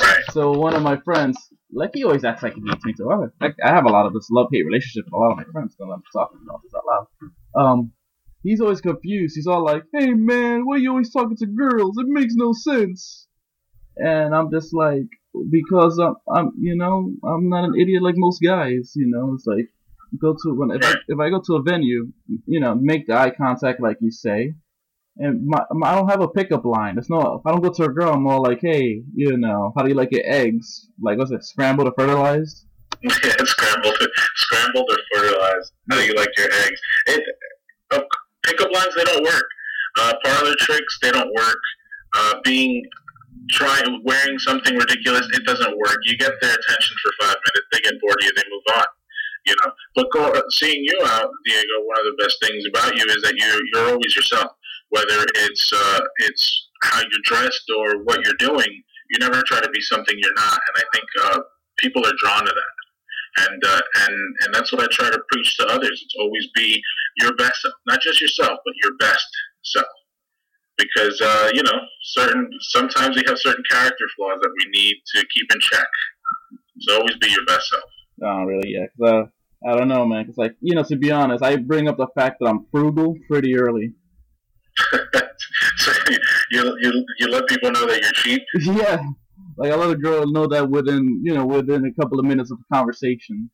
right. 0.00 0.24
So 0.32 0.52
one 0.52 0.74
of 0.74 0.82
my 0.82 0.96
friends, 0.98 1.36
like 1.72 1.90
he 1.94 2.04
always 2.04 2.24
acts 2.24 2.42
like 2.42 2.54
he 2.54 2.62
hates 2.66 2.84
me 2.84 2.92
too. 2.92 3.30
I, 3.40 3.46
I 3.64 3.70
have 3.70 3.84
a 3.84 3.90
lot 3.90 4.06
of 4.06 4.12
this 4.14 4.28
love-hate 4.30 4.64
relationship 4.64 5.04
with 5.06 5.14
a 5.14 5.16
lot 5.16 5.32
of 5.32 5.36
my 5.38 5.44
friends. 5.52 5.76
Don't 5.78 5.92
I'm 5.92 6.02
talking 6.12 6.40
about 6.44 6.60
this 6.62 6.72
out 6.74 6.84
loud. 6.86 7.06
Um, 7.64 7.92
he's 8.42 8.60
always 8.60 8.80
confused. 8.80 9.34
He's 9.36 9.46
all 9.46 9.64
like, 9.64 9.84
"Hey 9.92 10.12
man, 10.12 10.64
why 10.64 10.76
are 10.76 10.78
you 10.78 10.90
always 10.90 11.12
talking 11.12 11.36
to 11.36 11.46
girls? 11.46 11.96
It 11.98 12.06
makes 12.08 12.34
no 12.34 12.52
sense." 12.52 13.26
And 13.96 14.34
I'm 14.34 14.50
just 14.50 14.72
like, 14.72 15.08
because 15.50 15.98
I'm, 15.98 16.14
I'm, 16.32 16.52
you 16.58 16.76
know, 16.76 17.12
I'm 17.24 17.48
not 17.48 17.64
an 17.64 17.74
idiot 17.78 18.02
like 18.02 18.14
most 18.16 18.40
guys. 18.40 18.92
You 18.94 19.06
know, 19.08 19.34
it's 19.34 19.46
like 19.46 19.68
go 20.20 20.34
to 20.34 20.54
when 20.54 20.70
if 20.70 20.84
I, 20.84 20.94
if 21.08 21.18
I 21.18 21.30
go 21.30 21.40
to 21.44 21.56
a 21.56 21.62
venue, 21.62 22.12
you 22.46 22.60
know, 22.60 22.74
make 22.74 23.06
the 23.06 23.14
eye 23.14 23.30
contact 23.30 23.80
like 23.80 23.98
you 24.00 24.10
say. 24.10 24.54
And 25.18 25.46
my, 25.46 25.64
my, 25.72 25.90
I 25.90 25.94
don't 25.96 26.08
have 26.08 26.20
a 26.20 26.28
pickup 26.28 26.64
line. 26.64 26.96
It's 26.96 27.10
not. 27.10 27.40
If 27.40 27.46
I 27.46 27.50
don't 27.50 27.62
go 27.62 27.70
to 27.70 27.84
a 27.84 27.88
girl, 27.88 28.12
I'm 28.12 28.22
more 28.22 28.40
like, 28.40 28.60
hey, 28.62 29.02
you 29.14 29.36
know, 29.36 29.72
how 29.76 29.82
do 29.82 29.88
you 29.88 29.94
like 29.94 30.12
your 30.12 30.22
eggs? 30.24 30.88
Like, 31.00 31.18
what's 31.18 31.32
it, 31.32 31.44
scrambled 31.44 31.88
or 31.88 31.92
fertilized? 31.98 32.66
Yeah, 33.02 33.10
scrambled, 33.44 33.96
scrambled 34.36 34.88
or 34.90 34.98
fertilized. 35.14 35.72
How 35.90 35.98
do 35.98 36.04
you 36.04 36.14
like 36.14 36.30
your 36.36 36.48
eggs? 36.64 36.80
It, 37.06 37.22
uh, 37.90 38.00
pickup 38.44 38.72
lines 38.72 38.94
they 38.96 39.04
don't 39.04 39.24
work. 39.24 39.46
Uh, 39.98 40.14
parlor 40.24 40.54
tricks 40.60 40.98
they 41.02 41.10
don't 41.10 41.32
work. 41.34 41.58
Uh, 42.16 42.34
being 42.44 42.84
trying 43.50 44.02
wearing 44.04 44.38
something 44.38 44.76
ridiculous 44.76 45.26
it 45.32 45.44
doesn't 45.44 45.76
work. 45.78 45.98
You 46.04 46.16
get 46.16 46.32
their 46.40 46.54
attention 46.54 46.96
for 47.02 47.12
five 47.26 47.36
minutes, 47.36 47.68
they 47.72 47.80
get 47.80 48.00
bored 48.00 48.16
of 48.20 48.24
you, 48.24 48.32
they 48.36 48.42
move 48.50 48.76
on. 48.76 48.84
You 49.46 49.54
know, 49.64 49.72
but 49.94 50.06
go, 50.12 50.42
seeing 50.50 50.84
you 50.84 50.98
out, 51.06 51.30
Diego, 51.44 51.74
one 51.84 51.98
of 51.98 52.04
the 52.04 52.22
best 52.22 52.36
things 52.42 52.64
about 52.68 52.96
you 52.96 53.04
is 53.04 53.22
that 53.22 53.34
you're 53.36 53.60
you're 53.72 53.92
always 53.92 54.14
yourself. 54.14 54.52
Whether 54.90 55.24
it's 55.36 55.70
uh, 55.72 56.00
it's 56.18 56.68
how 56.82 57.00
you're 57.00 57.24
dressed 57.24 57.64
or 57.76 58.02
what 58.04 58.24
you're 58.24 58.38
doing, 58.38 58.82
you 59.10 59.18
never 59.18 59.42
try 59.42 59.60
to 59.60 59.68
be 59.70 59.80
something 59.82 60.14
you're 60.18 60.34
not. 60.34 60.58
And 60.68 60.76
I 60.76 60.84
think 60.92 61.04
uh, 61.24 61.40
people 61.78 62.04
are 62.06 62.14
drawn 62.22 62.44
to 62.44 62.52
that 62.52 62.74
and 63.38 63.62
uh, 63.64 63.80
and 64.06 64.14
and 64.42 64.54
that's 64.54 64.72
what 64.72 64.82
I 64.82 64.86
try 64.90 65.10
to 65.10 65.20
preach 65.32 65.56
to 65.58 65.66
others. 65.66 66.00
It's 66.04 66.14
always 66.18 66.46
be 66.54 66.82
your 67.20 67.34
best 67.36 67.62
self, 67.62 67.74
not 67.86 68.00
just 68.00 68.20
yourself, 68.20 68.58
but 68.64 68.74
your 68.82 68.92
best 68.98 69.26
self. 69.64 69.86
Because 70.76 71.20
uh, 71.20 71.50
you 71.54 71.62
know, 71.62 71.78
certain 72.02 72.48
sometimes 72.70 73.16
we 73.16 73.22
have 73.26 73.38
certain 73.38 73.64
character 73.70 74.04
flaws 74.16 74.38
that 74.42 74.52
we 74.64 74.80
need 74.80 74.96
to 75.16 75.26
keep 75.34 75.52
in 75.52 75.60
check. 75.60 75.86
So 76.80 76.96
always 76.98 77.16
be 77.16 77.28
your 77.30 77.44
best 77.46 77.68
self. 77.70 77.84
Oh, 78.24 78.44
really? 78.44 78.70
Yeah. 78.70 78.86
'Cause, 78.98 79.28
uh, 79.64 79.68
I 79.68 79.76
don't 79.76 79.88
know, 79.88 80.06
man. 80.06 80.24
'Cause 80.26 80.38
like, 80.38 80.54
you 80.60 80.74
know, 80.74 80.84
to 80.84 80.96
be 80.96 81.10
honest, 81.10 81.42
I 81.42 81.56
bring 81.56 81.88
up 81.88 81.96
the 81.96 82.06
fact 82.14 82.36
that 82.40 82.46
I'm 82.48 82.66
frugal 82.70 83.16
pretty 83.28 83.56
early. 83.56 83.94
so 85.76 85.92
you, 86.50 86.76
you 86.80 87.06
you 87.18 87.28
let 87.28 87.46
people 87.46 87.70
know 87.70 87.86
that 87.86 88.00
you're 88.00 88.12
cheap. 88.12 88.42
yeah. 88.54 89.02
Like 89.56 89.72
I 89.72 89.74
let 89.74 89.90
a 89.90 89.96
girl 89.96 90.26
know 90.26 90.46
that 90.46 90.70
within, 90.70 91.20
you 91.24 91.34
know, 91.34 91.44
within 91.44 91.84
a 91.84 92.00
couple 92.00 92.18
of 92.20 92.24
minutes 92.24 92.50
of 92.50 92.58
the 92.58 92.64
conversation. 92.76 93.50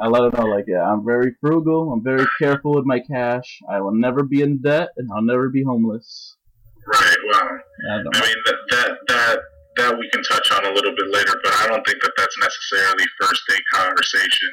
I 0.00 0.08
let 0.08 0.22
her 0.22 0.30
know, 0.30 0.46
like, 0.46 0.64
yeah, 0.66 0.82
I'm 0.82 1.04
very 1.04 1.34
frugal. 1.40 1.92
I'm 1.92 2.02
very 2.02 2.26
careful 2.40 2.74
with 2.74 2.84
my 2.84 3.00
cash. 3.00 3.60
I 3.70 3.80
will 3.80 3.94
never 3.94 4.22
be 4.22 4.42
in 4.42 4.60
debt, 4.60 4.88
and 4.96 5.08
I'll 5.14 5.22
never 5.22 5.48
be 5.48 5.62
homeless. 5.62 6.36
Right. 6.86 7.16
Well, 7.30 7.42
I 7.90 7.94
I 7.94 8.02
mean 8.02 8.36
that 8.46 8.56
that 8.70 8.90
that 9.08 9.38
that 9.76 9.98
we 9.98 10.08
can 10.10 10.22
touch 10.24 10.52
on 10.52 10.66
a 10.66 10.74
little 10.74 10.94
bit 10.96 11.08
later, 11.10 11.40
but 11.42 11.52
I 11.54 11.66
don't 11.68 11.84
think 11.86 12.02
that 12.02 12.12
that's 12.16 12.36
necessarily 12.38 13.04
first 13.20 13.42
date 13.48 13.62
conversation. 13.72 14.50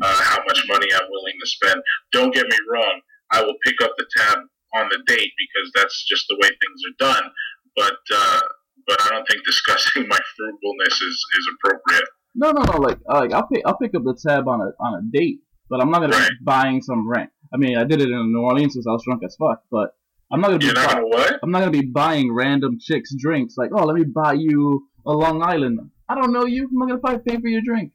Uh, 0.00 0.22
how 0.22 0.38
much 0.46 0.64
money 0.68 0.86
I'm 0.94 1.08
willing 1.10 1.34
to 1.40 1.46
spend. 1.48 1.82
Don't 2.12 2.34
get 2.34 2.46
me 2.46 2.56
wrong. 2.72 3.00
I 3.30 3.42
will 3.42 3.54
pick 3.64 3.74
up 3.82 3.92
the 3.98 4.06
tab 4.16 4.38
on 4.74 4.88
the 4.90 4.98
date 5.06 5.32
because 5.38 5.70
that's 5.74 6.06
just 6.06 6.24
the 6.28 6.36
way 6.42 6.48
things 6.48 6.80
are 6.88 7.12
done. 7.14 7.30
But 7.76 7.98
uh, 8.14 8.40
but 8.86 9.00
I 9.02 9.08
don't 9.10 9.26
think 9.28 9.44
discussing 9.46 10.08
my 10.08 10.18
frugalness 10.18 10.94
is, 10.94 11.24
is 11.38 11.48
appropriate. 11.56 12.08
No, 12.34 12.50
no, 12.50 12.62
no. 12.62 12.78
Like, 12.80 12.98
uh, 13.08 13.20
like 13.20 13.32
I'll 13.32 13.46
pick, 13.46 13.62
I'll 13.66 13.76
pick 13.78 13.94
up 13.94 14.02
the 14.04 14.16
tab 14.26 14.48
on 14.48 14.60
a 14.60 14.72
on 14.82 14.94
a 14.94 15.02
date, 15.16 15.40
but 15.68 15.80
I'm 15.80 15.90
not 15.90 16.00
gonna 16.00 16.16
Right. 16.16 16.28
be 16.30 16.36
buying 16.44 16.80
some 16.82 17.08
rent. 17.08 17.30
I 17.54 17.58
mean, 17.58 17.76
I 17.76 17.84
did 17.84 18.00
it 18.00 18.08
in 18.08 18.32
New 18.32 18.40
Orleans 18.40 18.74
because 18.74 18.86
I 18.86 18.92
was 18.92 19.02
drunk 19.04 19.22
as 19.24 19.36
fuck, 19.36 19.62
but 19.70 19.94
I'm 20.32 20.40
not 20.40 20.48
gonna 20.48 20.58
be. 20.58 20.66
You're 20.66 20.74
not 20.74 20.86
buy- 20.88 20.94
gonna 20.94 21.06
what? 21.08 21.38
I'm 21.42 21.50
not 21.50 21.58
gonna 21.60 21.70
be 21.70 21.84
buying 21.86 22.32
random 22.32 22.78
chicks 22.80 23.14
drinks. 23.14 23.56
Like, 23.58 23.70
oh, 23.74 23.84
let 23.84 23.94
me 23.96 24.04
buy 24.04 24.32
you 24.34 24.88
a 25.06 25.12
Long 25.12 25.42
Island. 25.42 25.80
I 26.08 26.14
don't 26.14 26.32
know 26.32 26.46
you. 26.46 26.64
I'm 26.64 26.78
not 26.78 26.88
gonna 26.88 27.00
probably 27.00 27.22
pay 27.26 27.40
for 27.40 27.48
your 27.48 27.60
drink. 27.62 27.92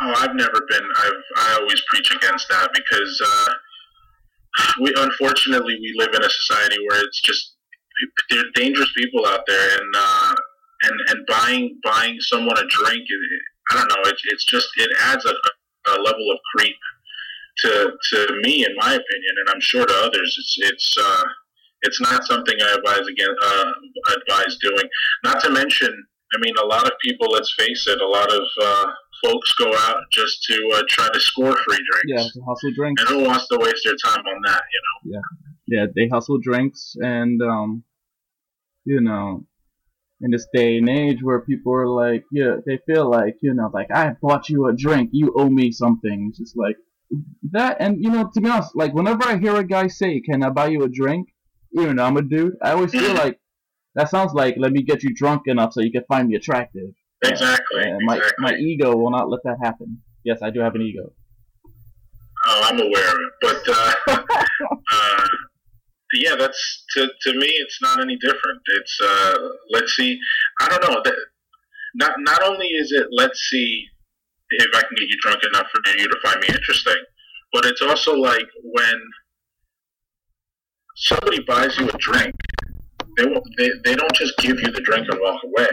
Oh, 0.00 0.12
I've 0.16 0.34
never 0.34 0.60
been. 0.68 0.82
I've 0.96 1.12
I 1.36 1.58
always 1.60 1.80
preach 1.88 2.10
against 2.10 2.48
that 2.48 2.68
because 2.74 3.22
uh, 3.24 3.52
we 4.80 4.92
unfortunately 4.96 5.78
we 5.80 5.94
live 5.96 6.14
in 6.14 6.22
a 6.22 6.30
society 6.30 6.76
where 6.88 7.02
it's 7.04 7.20
just 7.22 7.54
there 8.30 8.40
are 8.40 8.52
dangerous 8.54 8.92
people 8.96 9.26
out 9.26 9.42
there, 9.46 9.78
and 9.78 9.94
uh, 9.96 10.34
and 10.84 11.00
and 11.08 11.26
buying 11.26 11.78
buying 11.84 12.20
someone 12.20 12.56
a 12.58 12.66
drink. 12.68 13.04
I 13.70 13.74
don't 13.74 13.88
know. 13.88 14.10
It's 14.10 14.22
it's 14.26 14.44
just 14.44 14.68
it 14.76 14.90
adds 15.04 15.24
a, 15.24 15.34
a 15.90 15.96
level 16.02 16.30
of 16.32 16.38
creep 16.56 16.76
to 17.58 17.92
to 18.10 18.40
me, 18.42 18.64
in 18.64 18.74
my 18.76 18.88
opinion, 18.92 19.34
and 19.40 19.48
I'm 19.54 19.60
sure 19.60 19.86
to 19.86 19.94
others. 19.94 20.36
It's 20.38 20.56
it's. 20.60 20.94
Uh, 20.98 21.24
it's 21.82 22.00
not 22.00 22.24
something 22.24 22.54
I 22.60 22.76
advise 22.78 23.06
again. 23.08 23.34
Uh, 23.44 23.72
advise 24.16 24.56
doing. 24.58 24.84
Not 25.24 25.42
to 25.42 25.50
mention, 25.50 25.88
I 26.34 26.38
mean, 26.38 26.54
a 26.62 26.66
lot 26.66 26.86
of 26.86 26.92
people. 27.02 27.26
Let's 27.30 27.52
face 27.58 27.86
it. 27.88 28.00
A 28.00 28.06
lot 28.06 28.32
of 28.32 28.42
uh, 28.62 28.86
folks 29.22 29.52
go 29.54 29.72
out 29.74 30.02
just 30.10 30.42
to 30.44 30.70
uh, 30.74 30.82
try 30.88 31.08
to 31.12 31.20
score 31.20 31.56
free 31.56 31.78
drinks. 31.92 32.06
Yeah, 32.06 32.22
to 32.22 32.46
hustle 32.46 32.72
drinks. 32.74 33.02
And 33.02 33.10
who 33.10 33.24
wants 33.24 33.48
to 33.48 33.58
waste 33.60 33.82
their 33.84 33.96
time 34.04 34.24
on 34.24 34.42
that? 34.44 34.62
You 34.72 35.12
know? 35.12 35.20
Yeah, 35.66 35.78
Yeah, 35.78 35.86
they 35.94 36.08
hustle 36.08 36.38
drinks, 36.38 36.94
and 37.00 37.40
um, 37.42 37.84
you 38.84 39.00
know, 39.00 39.44
in 40.20 40.30
this 40.30 40.46
day 40.54 40.78
and 40.78 40.88
age 40.88 41.22
where 41.22 41.40
people 41.40 41.74
are 41.74 41.88
like, 41.88 42.24
yeah, 42.32 42.56
they 42.64 42.78
feel 42.86 43.10
like, 43.10 43.36
you 43.42 43.54
know, 43.54 43.70
like 43.72 43.90
I 43.92 44.16
bought 44.20 44.48
you 44.48 44.68
a 44.68 44.74
drink, 44.74 45.10
you 45.12 45.34
owe 45.36 45.48
me 45.48 45.72
something. 45.72 46.28
It's 46.30 46.38
just 46.38 46.56
like 46.56 46.76
that, 47.50 47.76
and 47.80 48.02
you 48.02 48.10
know, 48.10 48.30
to 48.32 48.40
be 48.40 48.48
honest, 48.48 48.74
like 48.74 48.94
whenever 48.94 49.24
I 49.24 49.36
hear 49.36 49.56
a 49.56 49.64
guy 49.64 49.88
say, 49.88 50.20
"Can 50.20 50.42
I 50.42 50.50
buy 50.50 50.68
you 50.68 50.82
a 50.84 50.88
drink?" 50.88 51.28
Even 51.78 51.96
though 51.96 52.04
I'm 52.04 52.16
a 52.16 52.22
dude, 52.22 52.56
I 52.62 52.72
always 52.72 52.92
feel 52.92 53.14
like 53.22 53.38
that 53.94 54.08
sounds 54.10 54.32
like, 54.32 54.56
"Let 54.56 54.72
me 54.72 54.82
get 54.82 55.02
you 55.02 55.14
drunk 55.14 55.42
enough 55.46 55.74
so 55.74 55.82
you 55.82 55.92
can 55.92 56.04
find 56.08 56.28
me 56.28 56.36
attractive." 56.36 56.94
Exactly. 57.22 57.92
My 58.04 58.16
exactly. 58.16 58.34
my 58.38 58.54
ego 58.56 58.96
will 58.96 59.10
not 59.10 59.30
let 59.30 59.40
that 59.44 59.58
happen. 59.62 60.02
Yes, 60.24 60.38
I 60.42 60.50
do 60.50 60.60
have 60.60 60.74
an 60.74 60.82
ego. 60.82 61.12
Oh, 62.46 62.60
I'm 62.64 62.80
aware 62.80 63.08
of 63.08 63.18
it, 63.20 63.32
but 63.40 63.62
uh, 63.68 64.16
uh, 64.92 65.28
yeah, 66.14 66.34
that's 66.36 66.84
to 66.96 67.06
to 67.06 67.38
me, 67.38 67.46
it's 67.46 67.78
not 67.80 68.00
any 68.00 68.16
different. 68.16 68.60
It's 68.76 68.98
uh, 69.02 69.34
let's 69.70 69.94
see. 69.94 70.18
I 70.60 70.68
don't 70.68 70.82
know. 70.82 71.00
That, 71.04 71.14
not 71.94 72.12
not 72.18 72.42
only 72.42 72.66
is 72.66 72.90
it 72.92 73.06
let's 73.12 73.38
see 73.50 73.84
if 74.50 74.68
I 74.74 74.80
can 74.80 74.96
get 74.98 75.08
you 75.08 75.16
drunk 75.22 75.40
enough 75.52 75.66
for 75.70 75.80
you 75.96 76.08
to 76.08 76.16
find 76.24 76.40
me 76.40 76.48
interesting, 76.48 77.02
but 77.52 77.64
it's 77.64 77.82
also 77.82 78.14
like 78.14 78.46
when 78.62 79.00
somebody 80.96 81.40
buys 81.42 81.76
you 81.78 81.88
a 81.88 81.98
drink, 81.98 82.34
they 83.16 83.26
won't, 83.26 83.44
they 83.56 83.70
they 83.84 83.94
don't 83.94 84.12
just 84.14 84.36
give 84.38 84.58
you 84.58 84.70
the 84.72 84.80
drink 84.80 85.06
and 85.08 85.20
walk 85.20 85.40
away. 85.44 85.70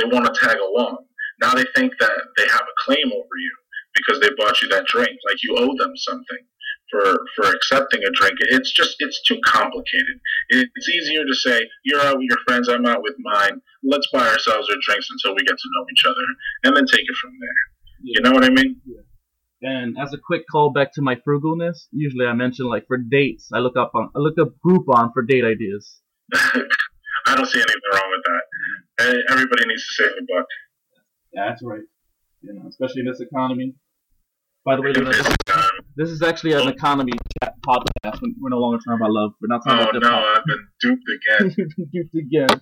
They 0.00 0.08
want 0.08 0.32
to 0.32 0.40
tag 0.40 0.56
along. 0.56 1.04
Now 1.42 1.52
they 1.54 1.64
think 1.76 1.92
that 2.00 2.12
they 2.36 2.48
have 2.48 2.62
a 2.62 2.76
claim 2.84 3.12
over 3.12 3.36
you 3.36 3.56
because 3.94 4.20
they 4.20 4.30
bought 4.36 4.60
you 4.62 4.68
that 4.68 4.86
drink, 4.86 5.12
like 5.28 5.42
you 5.42 5.56
owe 5.58 5.74
them 5.76 5.92
something 5.96 6.38
for 6.90 7.20
for 7.36 7.50
accepting 7.50 8.00
a 8.02 8.10
drink. 8.14 8.36
It's 8.50 8.72
just 8.72 8.96
it's 9.00 9.22
too 9.22 9.38
complicated. 9.44 10.20
It's 10.48 10.88
easier 10.88 11.24
to 11.24 11.34
say 11.34 11.60
you're 11.84 12.00
out 12.00 12.18
with 12.18 12.28
your 12.28 12.38
friends, 12.46 12.68
I'm 12.68 12.86
out 12.86 13.02
with 13.02 13.14
mine. 13.20 13.60
Let's 13.82 14.08
buy 14.12 14.26
ourselves 14.26 14.68
our 14.68 14.76
drinks 14.86 15.08
until 15.10 15.34
we 15.36 15.44
get 15.44 15.56
to 15.56 15.68
know 15.72 15.86
each 15.92 16.04
other, 16.04 16.26
and 16.64 16.76
then 16.76 16.86
take 16.86 17.04
it 17.04 17.16
from 17.20 17.32
there. 17.40 17.60
You 18.02 18.20
know 18.22 18.32
what 18.32 18.44
I 18.44 18.50
mean? 18.50 18.80
And 19.62 19.96
as 20.00 20.14
a 20.14 20.18
quick 20.18 20.42
callback 20.52 20.92
to 20.94 21.02
my 21.02 21.16
frugalness, 21.16 21.86
usually 21.92 22.26
I 22.26 22.32
mention 22.32 22.66
like 22.66 22.86
for 22.86 22.96
dates, 22.96 23.50
I 23.52 23.58
look 23.58 23.76
up 23.76 23.92
on 23.94 24.10
I 24.16 24.18
look 24.18 24.38
up 24.38 24.54
Groupon 24.64 25.12
for 25.12 25.22
date 25.22 25.44
ideas. 25.44 26.00
I 26.34 27.34
don't 27.34 27.46
see 27.46 27.60
anything 27.60 27.80
wrong 27.92 28.10
with 28.10 28.22
that. 28.24 28.39
Everybody 29.00 29.66
needs 29.66 29.86
to 29.86 29.92
save 30.02 30.12
a 30.12 30.24
buck. 30.28 30.46
That's 31.32 31.62
right. 31.64 31.80
You 32.42 32.54
know, 32.54 32.68
especially 32.68 33.00
in 33.00 33.06
this 33.06 33.20
economy. 33.20 33.74
By 34.64 34.76
the 34.76 34.82
way, 34.82 34.92
This 35.96 36.10
is 36.10 36.22
actually 36.22 36.52
an 36.52 36.68
economy 36.68 37.12
chat 37.42 37.54
podcast. 37.66 38.20
We're 38.38 38.50
no 38.50 38.58
longer 38.58 38.78
talking 38.78 39.00
about 39.00 39.10
love. 39.10 39.32
We're 39.40 39.48
not 39.48 39.62
talking 39.64 39.86
oh 39.86 39.96
about 39.96 40.02
no, 40.02 40.20
this. 40.20 40.38
I've 40.38 40.44
been 40.44 40.68
duped 40.80 41.08
again. 41.16 41.88
Duped 41.92 42.14
again. 42.14 42.60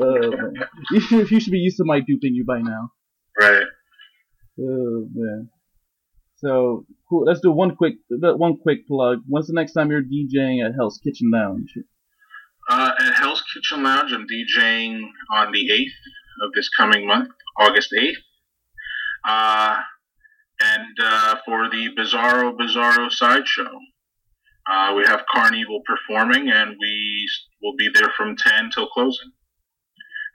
Oh. 0.00 0.50
You 0.90 1.00
should, 1.00 1.30
you 1.30 1.40
should 1.40 1.52
be 1.52 1.58
used 1.58 1.76
to 1.76 1.84
my 1.84 2.00
duping 2.00 2.34
you 2.34 2.44
by 2.44 2.60
now. 2.60 2.90
right. 3.38 3.66
Oh 4.58 5.06
man. 5.14 5.50
So 6.36 6.86
cool. 7.08 7.24
Let's 7.24 7.40
do 7.40 7.50
one 7.52 7.76
quick 7.76 7.94
one 8.08 8.56
quick 8.56 8.86
plug. 8.88 9.18
When's 9.28 9.46
the 9.46 9.52
next 9.52 9.72
time 9.72 9.90
you're 9.90 10.02
DJing 10.02 10.64
at 10.64 10.72
Hell's 10.74 10.98
Kitchen 11.02 11.30
Lounge? 11.32 11.74
Uh, 12.70 12.92
at 12.98 13.14
Hell's 13.14 13.33
Kitchen 13.54 13.84
Lounge, 13.84 14.12
I'm 14.12 14.26
DJing 14.26 15.00
on 15.32 15.52
the 15.52 15.70
8th 15.70 16.46
of 16.46 16.52
this 16.54 16.68
coming 16.76 17.06
month, 17.06 17.28
August 17.58 17.94
8th. 17.96 18.16
Uh, 19.26 19.80
and 20.60 20.96
uh, 21.00 21.36
for 21.44 21.70
the 21.70 21.88
Bizarro 21.96 22.56
Bizarro 22.56 23.10
Sideshow. 23.10 23.70
Uh, 24.70 24.94
we 24.96 25.04
have 25.06 25.24
Carnival 25.32 25.82
performing, 25.86 26.50
and 26.50 26.74
we 26.80 27.26
will 27.62 27.74
be 27.76 27.88
there 27.92 28.10
from 28.16 28.34
10 28.36 28.70
till 28.74 28.88
closing. 28.88 29.30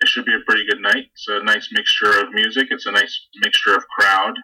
It 0.02 0.08
should 0.08 0.26
be 0.26 0.34
a 0.34 0.46
pretty 0.48 0.66
good 0.70 0.82
night. 0.82 1.08
It's 1.12 1.28
a 1.28 1.44
nice 1.44 1.70
mixture 1.74 2.22
of 2.22 2.32
music. 2.32 2.68
It's 2.70 2.86
a 2.86 2.92
nice 2.92 3.28
mixture 3.44 3.76
of 3.76 3.84
crowd 3.88 4.36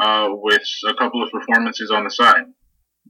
uh, 0.00 0.28
with 0.34 0.62
a 0.88 0.94
couple 0.94 1.22
of 1.22 1.30
performances 1.30 1.90
on 1.90 2.04
the 2.04 2.10
side. 2.10 2.44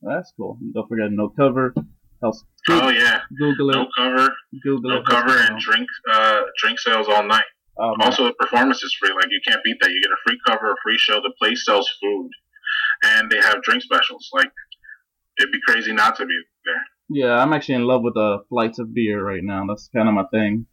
That's 0.01 0.33
cool. 0.37 0.59
Don't 0.73 0.89
forget 0.89 1.11
no 1.11 1.29
cover. 1.29 1.75
House. 2.23 2.45
Oh 2.73 2.89
yeah, 2.91 3.21
Google 3.39 3.71
it. 3.71 3.75
no 3.77 3.87
cover, 3.97 4.29
Google 4.63 4.91
no 4.91 4.97
it. 5.01 5.07
cover, 5.07 5.37
and 5.37 5.59
drink 5.61 5.89
uh, 6.13 6.43
drink 6.63 6.79
sales 6.79 7.07
all 7.09 7.25
night. 7.27 7.45
Um, 7.81 7.95
Also, 8.01 8.25
the 8.25 8.33
performance 8.35 8.83
is 8.83 8.95
free. 9.01 9.11
Like 9.15 9.29
you 9.31 9.41
can't 9.47 9.63
beat 9.65 9.77
that. 9.81 9.91
You 9.91 10.01
get 10.03 10.11
a 10.11 10.21
free 10.27 10.39
cover, 10.47 10.71
a 10.73 10.77
free 10.83 10.99
show. 10.99 11.21
The 11.21 11.33
place 11.41 11.65
sells 11.65 11.89
food, 12.03 12.31
and 13.05 13.31
they 13.31 13.39
have 13.39 13.63
drink 13.63 13.83
specials. 13.83 14.29
Like 14.33 14.51
it'd 15.39 15.53
be 15.53 15.61
crazy 15.67 15.93
not 15.93 16.17
to 16.17 16.27
be 16.27 16.39
there. 16.65 16.83
yeah, 17.29 17.39
I'm 17.43 17.53
actually 17.53 17.77
in 17.77 17.85
love 17.85 18.03
with 18.03 18.15
the 18.15 18.39
flights 18.49 18.79
of 18.79 18.93
beer 18.95 19.25
right 19.25 19.43
now. 19.43 19.65
That's 19.67 19.89
kind 19.95 20.09
of 20.09 20.15
my 20.15 20.25
thing. 20.33 20.67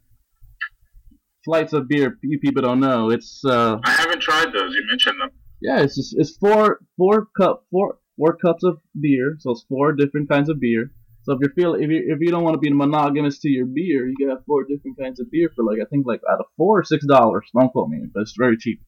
Flights 1.45 1.71
of 1.73 1.87
beer. 1.87 2.17
You 2.23 2.39
people 2.39 2.61
don't 2.61 2.81
know. 2.81 3.09
It's 3.09 3.41
uh, 3.45 3.77
I 3.83 3.91
haven't 3.91 4.21
tried 4.21 4.51
those. 4.53 4.73
You 4.73 4.83
mentioned 4.89 5.21
them. 5.21 5.29
yeah, 5.61 5.79
it's 5.81 5.95
just 5.95 6.15
it's 6.17 6.35
four 6.37 6.79
four 6.97 7.27
cup 7.39 7.63
four 7.71 7.99
four 8.17 8.35
cups 8.35 8.63
of 8.63 8.79
beer. 8.99 9.37
So 9.39 9.51
it's 9.51 9.63
four 9.69 9.93
different 9.93 10.29
kinds 10.29 10.49
of 10.49 10.59
beer. 10.59 10.91
So 11.27 11.33
if 11.33 11.39
you 11.41 11.49
feel 11.55 11.75
if 11.75 11.89
you 11.89 12.03
if 12.07 12.19
you 12.21 12.31
don't 12.31 12.45
want 12.45 12.53
to 12.53 12.59
be 12.59 12.71
monogamous 12.71 13.37
to 13.39 13.49
your 13.49 13.65
beer, 13.65 14.07
you 14.07 14.15
can 14.17 14.29
have 14.29 14.45
four 14.45 14.63
different 14.63 14.97
kinds 14.97 15.19
of 15.19 15.29
beer 15.29 15.51
for 15.53 15.65
like 15.65 15.79
I 15.81 15.85
think 15.89 16.07
like 16.07 16.21
out 16.31 16.39
of 16.39 16.45
four 16.55 16.79
or 16.79 16.85
six 16.85 17.05
dollars. 17.05 17.45
Don't 17.53 17.69
quote 17.69 17.89
me, 17.89 18.07
but 18.13 18.21
it's 18.21 18.33
very 18.37 18.55
cheap. 18.55 18.79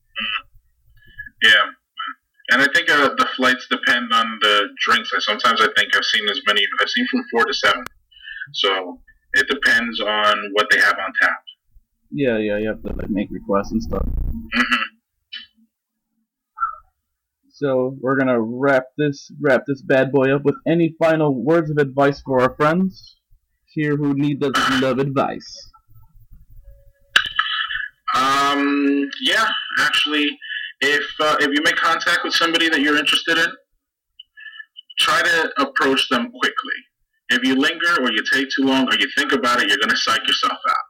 Yeah. 1.43 1.65
And 2.51 2.61
I 2.61 2.67
think 2.73 2.89
uh, 2.89 3.09
the 3.17 3.27
flights 3.35 3.67
depend 3.69 4.13
on 4.13 4.39
the 4.41 4.69
drinks. 4.87 5.11
I 5.13 5.19
sometimes 5.19 5.59
I 5.59 5.67
think 5.75 5.93
I've 5.93 6.05
seen 6.05 6.29
as 6.29 6.39
many. 6.47 6.61
I've 6.81 6.89
seen 6.89 7.05
from 7.11 7.25
four 7.29 7.43
to 7.43 7.53
seven. 7.53 7.83
So 8.53 9.01
it 9.33 9.47
depends 9.49 9.99
on 9.99 10.51
what 10.53 10.67
they 10.71 10.79
have 10.79 10.95
on 10.97 11.11
tap. 11.21 11.43
Yeah, 12.09 12.37
yeah, 12.37 12.57
you 12.57 12.69
have 12.69 12.81
to 12.83 12.93
like 12.95 13.09
make 13.09 13.27
requests 13.31 13.73
and 13.73 13.83
stuff. 13.83 14.05
hmm 14.05 14.88
So 17.59 17.97
we're 17.99 18.17
gonna 18.17 18.39
wrap 18.39 18.85
this 18.97 19.29
wrap 19.41 19.63
this 19.67 19.81
bad 19.81 20.13
boy 20.13 20.33
up 20.33 20.43
with 20.43 20.55
any 20.65 20.95
final 20.97 21.43
words 21.43 21.69
of 21.69 21.77
advice 21.77 22.21
for 22.21 22.41
our 22.41 22.55
friends 22.55 23.17
here 23.73 23.97
who 23.97 24.13
need 24.13 24.39
the 24.39 24.51
love 24.81 24.99
advice. 24.99 25.69
Um. 28.15 29.09
Yeah. 29.21 29.45
Actually, 29.79 30.29
if 30.79 31.03
uh, 31.19 31.35
if 31.41 31.47
you 31.47 31.61
make 31.61 31.75
contact 31.75 32.21
with 32.23 32.33
somebody 32.33 32.69
that 32.69 32.79
you're 32.79 32.97
interested 32.97 33.37
in, 33.37 33.47
try 34.99 35.21
to 35.21 35.51
approach 35.59 36.07
them 36.07 36.31
quickly. 36.31 36.79
If 37.31 37.43
you 37.43 37.55
linger 37.55 38.01
or 38.01 38.09
you 38.09 38.23
take 38.33 38.47
too 38.55 38.63
long 38.63 38.87
or 38.87 38.95
you 38.97 39.07
think 39.17 39.33
about 39.33 39.61
it, 39.61 39.67
you're 39.67 39.77
going 39.77 39.89
to 39.89 39.97
psych 39.97 40.25
yourself 40.25 40.57
out. 40.67 40.85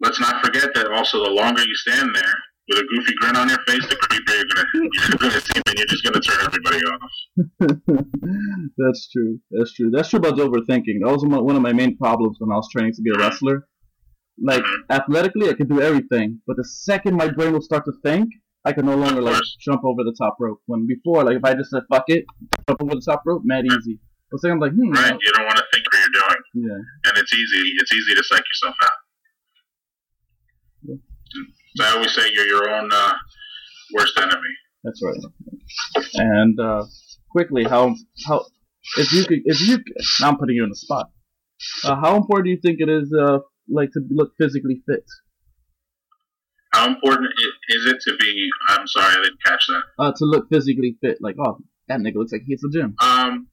Let's 0.00 0.18
not 0.18 0.44
forget 0.44 0.70
that 0.74 0.90
also 0.90 1.22
the 1.22 1.30
longer 1.30 1.62
you 1.62 1.74
stand 1.76 2.16
there 2.16 2.34
with 2.68 2.78
a 2.78 2.84
goofy 2.84 3.14
grin 3.20 3.36
on 3.36 3.48
your 3.48 3.58
face, 3.66 3.86
the 3.88 3.96
creepier 3.96 4.36
you're 4.36 4.46
to 4.46 5.22
you're 5.22 5.30
to 5.30 5.40
seem, 5.40 5.62
and 5.66 5.78
you're 5.78 5.86
just 5.86 6.04
to 6.04 6.20
turn 6.20 6.46
everybody 6.46 6.78
off. 6.86 7.10
That's 8.78 9.08
true. 9.10 9.38
That's 9.50 9.72
true. 9.74 9.90
That's 9.90 10.08
true 10.10 10.18
about 10.18 10.36
overthinking. 10.36 11.02
That 11.02 11.10
was 11.10 11.24
one 11.24 11.56
of 11.56 11.62
my 11.62 11.72
main 11.72 11.96
problems 11.96 12.36
when 12.38 12.52
I 12.52 12.56
was 12.56 12.68
training 12.70 12.92
to 12.94 13.02
be 13.02 13.10
a 13.10 13.14
mm-hmm. 13.14 13.22
wrestler. 13.22 13.66
Like 14.42 14.62
mm-hmm. 14.62 14.92
athletically, 14.92 15.50
I 15.50 15.54
could 15.54 15.68
do 15.68 15.80
everything, 15.80 16.40
but 16.46 16.56
the 16.56 16.64
second 16.64 17.16
my 17.16 17.28
brain 17.28 17.52
will 17.52 17.62
start 17.62 17.84
to 17.86 17.92
think, 18.04 18.28
I 18.64 18.72
can 18.72 18.86
no 18.86 18.94
longer 18.94 19.20
like 19.20 19.42
jump 19.60 19.84
over 19.84 20.04
the 20.04 20.14
top 20.16 20.36
rope. 20.38 20.60
When 20.66 20.86
before, 20.86 21.24
like 21.24 21.36
if 21.36 21.44
I 21.44 21.54
just 21.54 21.70
said 21.70 21.82
fuck 21.90 22.04
it, 22.06 22.24
jump 22.68 22.80
over 22.82 22.94
the 22.94 23.02
top 23.04 23.22
rope, 23.26 23.42
mad 23.44 23.64
mm-hmm. 23.64 23.76
easy. 23.78 23.98
But 24.30 24.40
second, 24.40 24.54
I'm 24.54 24.60
like, 24.60 24.72
hmm, 24.72 24.90
Right? 24.90 25.18
You 25.20 25.32
don't 25.36 25.46
want 25.46 25.58
to 25.58 25.64
think 25.74 25.84
what 25.92 25.98
you're 26.00 26.22
doing, 26.22 26.70
yeah, 26.70 27.10
and 27.10 27.18
it's 27.18 27.34
easy. 27.34 27.74
It's 27.76 27.92
easy 27.92 28.14
to 28.14 28.24
psych 28.24 28.44
yourself 28.48 28.76
out. 28.82 28.90
Yeah. 30.84 30.94
Mm. 30.94 31.61
So 31.76 31.84
I 31.84 31.92
always 31.94 32.14
say 32.14 32.22
you're 32.32 32.46
your 32.46 32.70
own 32.70 32.90
uh, 32.92 33.12
worst 33.94 34.18
enemy. 34.18 34.52
that's 34.84 35.00
right. 35.02 35.16
And 36.14 36.58
uh, 36.60 36.84
quickly, 37.30 37.64
how 37.64 37.94
how 38.26 38.44
if 38.98 39.12
you 39.12 39.24
could 39.24 39.40
if 39.44 39.60
you 39.60 39.78
now 40.20 40.30
I'm 40.30 40.38
putting 40.38 40.56
you 40.56 40.64
on 40.64 40.70
the 40.70 40.76
spot. 40.76 41.10
Uh, 41.84 41.94
how 41.94 42.16
important 42.16 42.46
do 42.46 42.50
you 42.50 42.58
think 42.60 42.80
it 42.80 42.88
is, 42.88 43.14
uh, 43.14 43.38
like 43.68 43.92
to 43.92 44.00
look 44.10 44.32
physically 44.36 44.82
fit? 44.88 45.04
How 46.72 46.88
important 46.88 47.30
is 47.68 47.86
it 47.86 47.98
to 48.00 48.16
be? 48.18 48.48
I'm 48.68 48.86
sorry, 48.88 49.12
I 49.12 49.22
didn't 49.22 49.42
catch 49.44 49.64
that. 49.68 49.82
Uh, 49.98 50.10
to 50.10 50.24
look 50.24 50.48
physically 50.50 50.96
fit, 51.00 51.18
like 51.20 51.36
oh, 51.38 51.58
that 51.88 52.00
nigga 52.00 52.16
looks 52.16 52.32
like 52.32 52.42
he 52.46 52.52
hits 52.52 52.62
the 52.62 52.70
gym. 52.72 52.96
Um, 53.00 53.48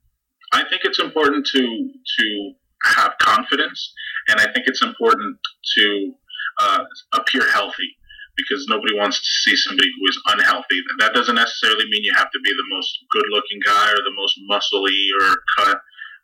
I 0.52 0.64
think 0.70 0.82
it's 0.84 1.00
important 1.00 1.48
to 1.54 1.62
to 1.62 2.52
have 2.96 3.14
confidence, 3.22 3.94
and 4.30 4.40
I 4.40 4.46
think 4.46 4.66
it's 4.66 4.82
important 4.82 5.38
to 5.78 6.14
uh, 6.62 6.84
appear 7.14 7.50
healthy 7.52 7.96
because 8.40 8.66
nobody 8.70 8.96
wants 8.96 9.20
to 9.20 9.32
see 9.44 9.56
somebody 9.56 9.90
who 9.92 10.04
is 10.10 10.20
unhealthy. 10.32 10.80
That 11.00 11.14
doesn't 11.14 11.36
necessarily 11.36 11.86
mean 11.90 12.04
you 12.04 12.14
have 12.16 12.32
to 12.32 12.40
be 12.44 12.52
the 12.52 12.76
most 12.76 12.92
good-looking 13.12 13.60
guy 13.66 13.92
or 13.92 14.02
the 14.02 14.16
most 14.16 14.40
muscly 14.50 15.00
or 15.22 15.36
cut 15.58 15.78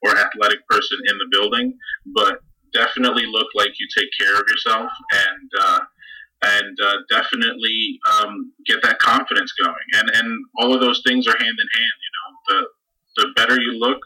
or 0.04 0.18
athletic 0.18 0.66
person 0.68 0.98
in 1.08 1.18
the 1.18 1.28
building, 1.32 1.78
but 2.14 2.40
definitely 2.74 3.26
look 3.28 3.48
like 3.56 3.72
you 3.80 3.88
take 3.96 4.10
care 4.20 4.36
of 4.36 4.46
yourself 4.48 4.92
and. 5.12 5.50
Uh, 5.60 5.80
and 6.44 6.78
uh, 6.84 6.98
definitely 7.10 7.98
um, 8.12 8.52
get 8.68 8.82
that 8.84 9.00
confidence 9.00 9.52
going, 9.64 9.88
and 9.94 10.10
and 10.14 10.46
all 10.60 10.76
of 10.76 10.82
those 10.82 11.02
things 11.08 11.26
are 11.28 11.38
hand 11.38 11.58
in 11.58 11.70
hand. 11.80 11.98
You 12.06 12.12
know, 12.14 12.28
the 12.50 12.68
the 13.18 13.28
better 13.36 13.60
you 13.60 13.80
look, 13.80 14.02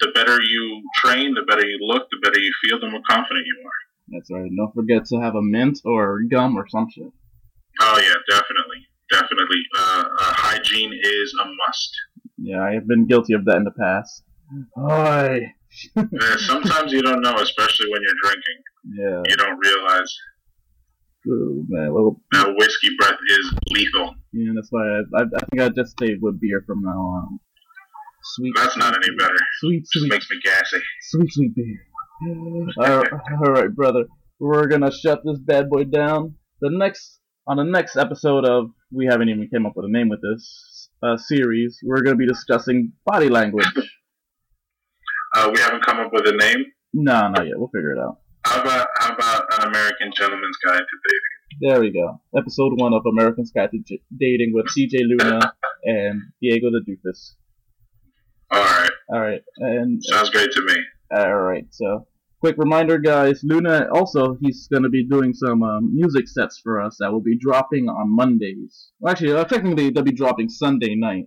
the 0.00 0.10
better 0.14 0.42
you 0.42 0.82
train, 0.96 1.34
the 1.34 1.42
better 1.42 1.64
you 1.64 1.78
look, 1.80 2.08
the 2.10 2.18
better 2.22 2.40
you 2.40 2.52
feel, 2.62 2.80
the 2.80 2.90
more 2.90 3.00
confident 3.08 3.46
you 3.46 3.56
are. 3.64 3.84
That's 4.08 4.30
right. 4.30 4.50
Don't 4.54 4.74
forget 4.74 5.06
to 5.06 5.20
have 5.20 5.34
a 5.34 5.42
mint 5.42 5.80
or 5.84 6.20
gum 6.30 6.56
or 6.56 6.68
some 6.68 6.88
shit. 6.90 7.12
Oh 7.86 7.98
yeah, 8.00 8.14
definitely, 8.36 8.80
definitely. 9.10 9.60
Uh, 9.76 10.04
uh, 10.20 10.32
hygiene 10.36 10.92
is 11.02 11.34
a 11.42 11.44
must. 11.44 11.90
Yeah, 12.38 12.62
I 12.62 12.72
have 12.74 12.86
been 12.88 13.06
guilty 13.06 13.34
of 13.34 13.44
that 13.46 13.56
in 13.56 13.64
the 13.64 13.72
past. 13.78 14.22
Hi. 14.76 15.54
Uh, 15.96 16.36
sometimes 16.38 16.92
you 16.92 17.02
don't 17.02 17.20
know, 17.20 17.34
especially 17.38 17.86
when 17.90 18.00
you're 18.00 18.20
drinking. 18.22 18.58
Yeah. 18.96 19.22
You 19.28 19.36
don't 19.36 19.58
realize 19.58 20.16
Ooh, 21.26 21.64
man. 21.68 21.92
Well, 21.92 22.20
that 22.30 22.54
whiskey 22.56 22.90
breath 22.96 23.18
is 23.28 23.54
lethal. 23.70 24.14
yeah, 24.32 24.52
that's 24.54 24.68
why 24.70 24.82
I, 24.86 25.00
I, 25.16 25.22
I 25.22 25.40
think 25.50 25.62
I 25.62 25.68
just 25.70 25.90
stay 25.92 26.14
with 26.20 26.40
beer 26.40 26.62
from 26.64 26.82
now 26.82 26.90
on. 26.96 27.40
Sweet. 28.36 28.52
That's 28.54 28.76
not 28.76 28.94
any 28.94 29.16
better. 29.16 29.34
Sweet, 29.60 29.80
Just 29.80 30.02
sweet, 30.04 30.10
makes 30.12 30.28
me 30.30 30.36
gassy. 30.44 30.78
sweet, 31.10 31.32
sweet 31.32 31.54
beer. 31.56 31.86
all, 32.78 33.02
all 33.44 33.52
right, 33.52 33.74
brother. 33.74 34.04
We're 34.38 34.68
gonna 34.68 34.92
shut 34.92 35.22
this 35.24 35.40
bad 35.40 35.68
boy 35.70 35.84
down. 35.84 36.36
The 36.60 36.70
next 36.70 37.18
on 37.46 37.56
the 37.56 37.64
next 37.64 37.96
episode 37.96 38.44
of 38.46 38.70
we 38.92 39.06
haven't 39.06 39.28
even 39.28 39.48
came 39.48 39.66
up 39.66 39.72
with 39.76 39.84
a 39.86 39.90
name 39.90 40.08
with 40.08 40.20
this 40.22 40.88
uh, 41.02 41.16
series. 41.16 41.78
We're 41.84 42.02
gonna 42.02 42.16
be 42.16 42.26
discussing 42.26 42.92
body 43.06 43.28
language. 43.28 43.66
Uh, 45.36 45.50
we 45.52 45.58
haven't 45.60 45.84
come 45.84 45.98
up 45.98 46.12
with 46.12 46.24
a 46.28 46.32
name. 46.36 46.64
no, 46.92 47.26
not 47.26 47.44
yet. 47.44 47.54
We'll 47.58 47.66
figure 47.74 47.90
it 47.92 47.98
out. 47.98 48.18
How 48.46 48.62
about 48.62 48.86
how 49.00 49.14
about 49.14 49.42
an 49.58 49.66
American 49.66 50.12
gentleman's 50.16 50.56
guide 50.64 50.78
to 50.78 50.96
dating? 51.08 51.68
There 51.68 51.80
we 51.80 51.90
go. 51.90 52.20
Episode 52.38 52.80
one 52.80 52.94
of 52.94 53.02
American 53.04 53.44
Sky 53.44 53.66
to 53.66 53.98
Dating 54.16 54.52
with 54.54 54.66
DJ 54.66 55.00
Luna 55.00 55.40
and 55.84 56.22
Diego 56.40 56.68
the 56.70 56.84
Doofus. 56.88 57.32
All 58.52 58.62
right, 58.62 58.90
All 59.12 59.20
right, 59.20 59.40
and 59.58 60.00
sounds 60.04 60.30
great 60.30 60.52
to 60.52 60.62
me. 60.62 60.76
all 61.16 61.34
right. 61.40 61.64
So, 61.70 62.06
quick 62.44 62.56
reminder, 62.58 62.98
guys. 62.98 63.40
Luna 63.42 63.88
also 63.94 64.36
he's 64.42 64.68
gonna 64.70 64.90
be 64.90 65.02
doing 65.08 65.32
some 65.32 65.62
um, 65.62 65.94
music 65.96 66.28
sets 66.28 66.60
for 66.62 66.78
us 66.78 66.96
that 67.00 67.10
will 67.10 67.22
be 67.22 67.38
dropping 67.38 67.88
on 67.88 68.14
Mondays. 68.14 68.90
Well, 69.00 69.12
actually, 69.12 69.32
uh, 69.32 69.44
technically 69.44 69.88
they'll 69.88 70.02
be 70.04 70.12
dropping 70.12 70.50
Sunday 70.50 70.94
night. 70.94 71.24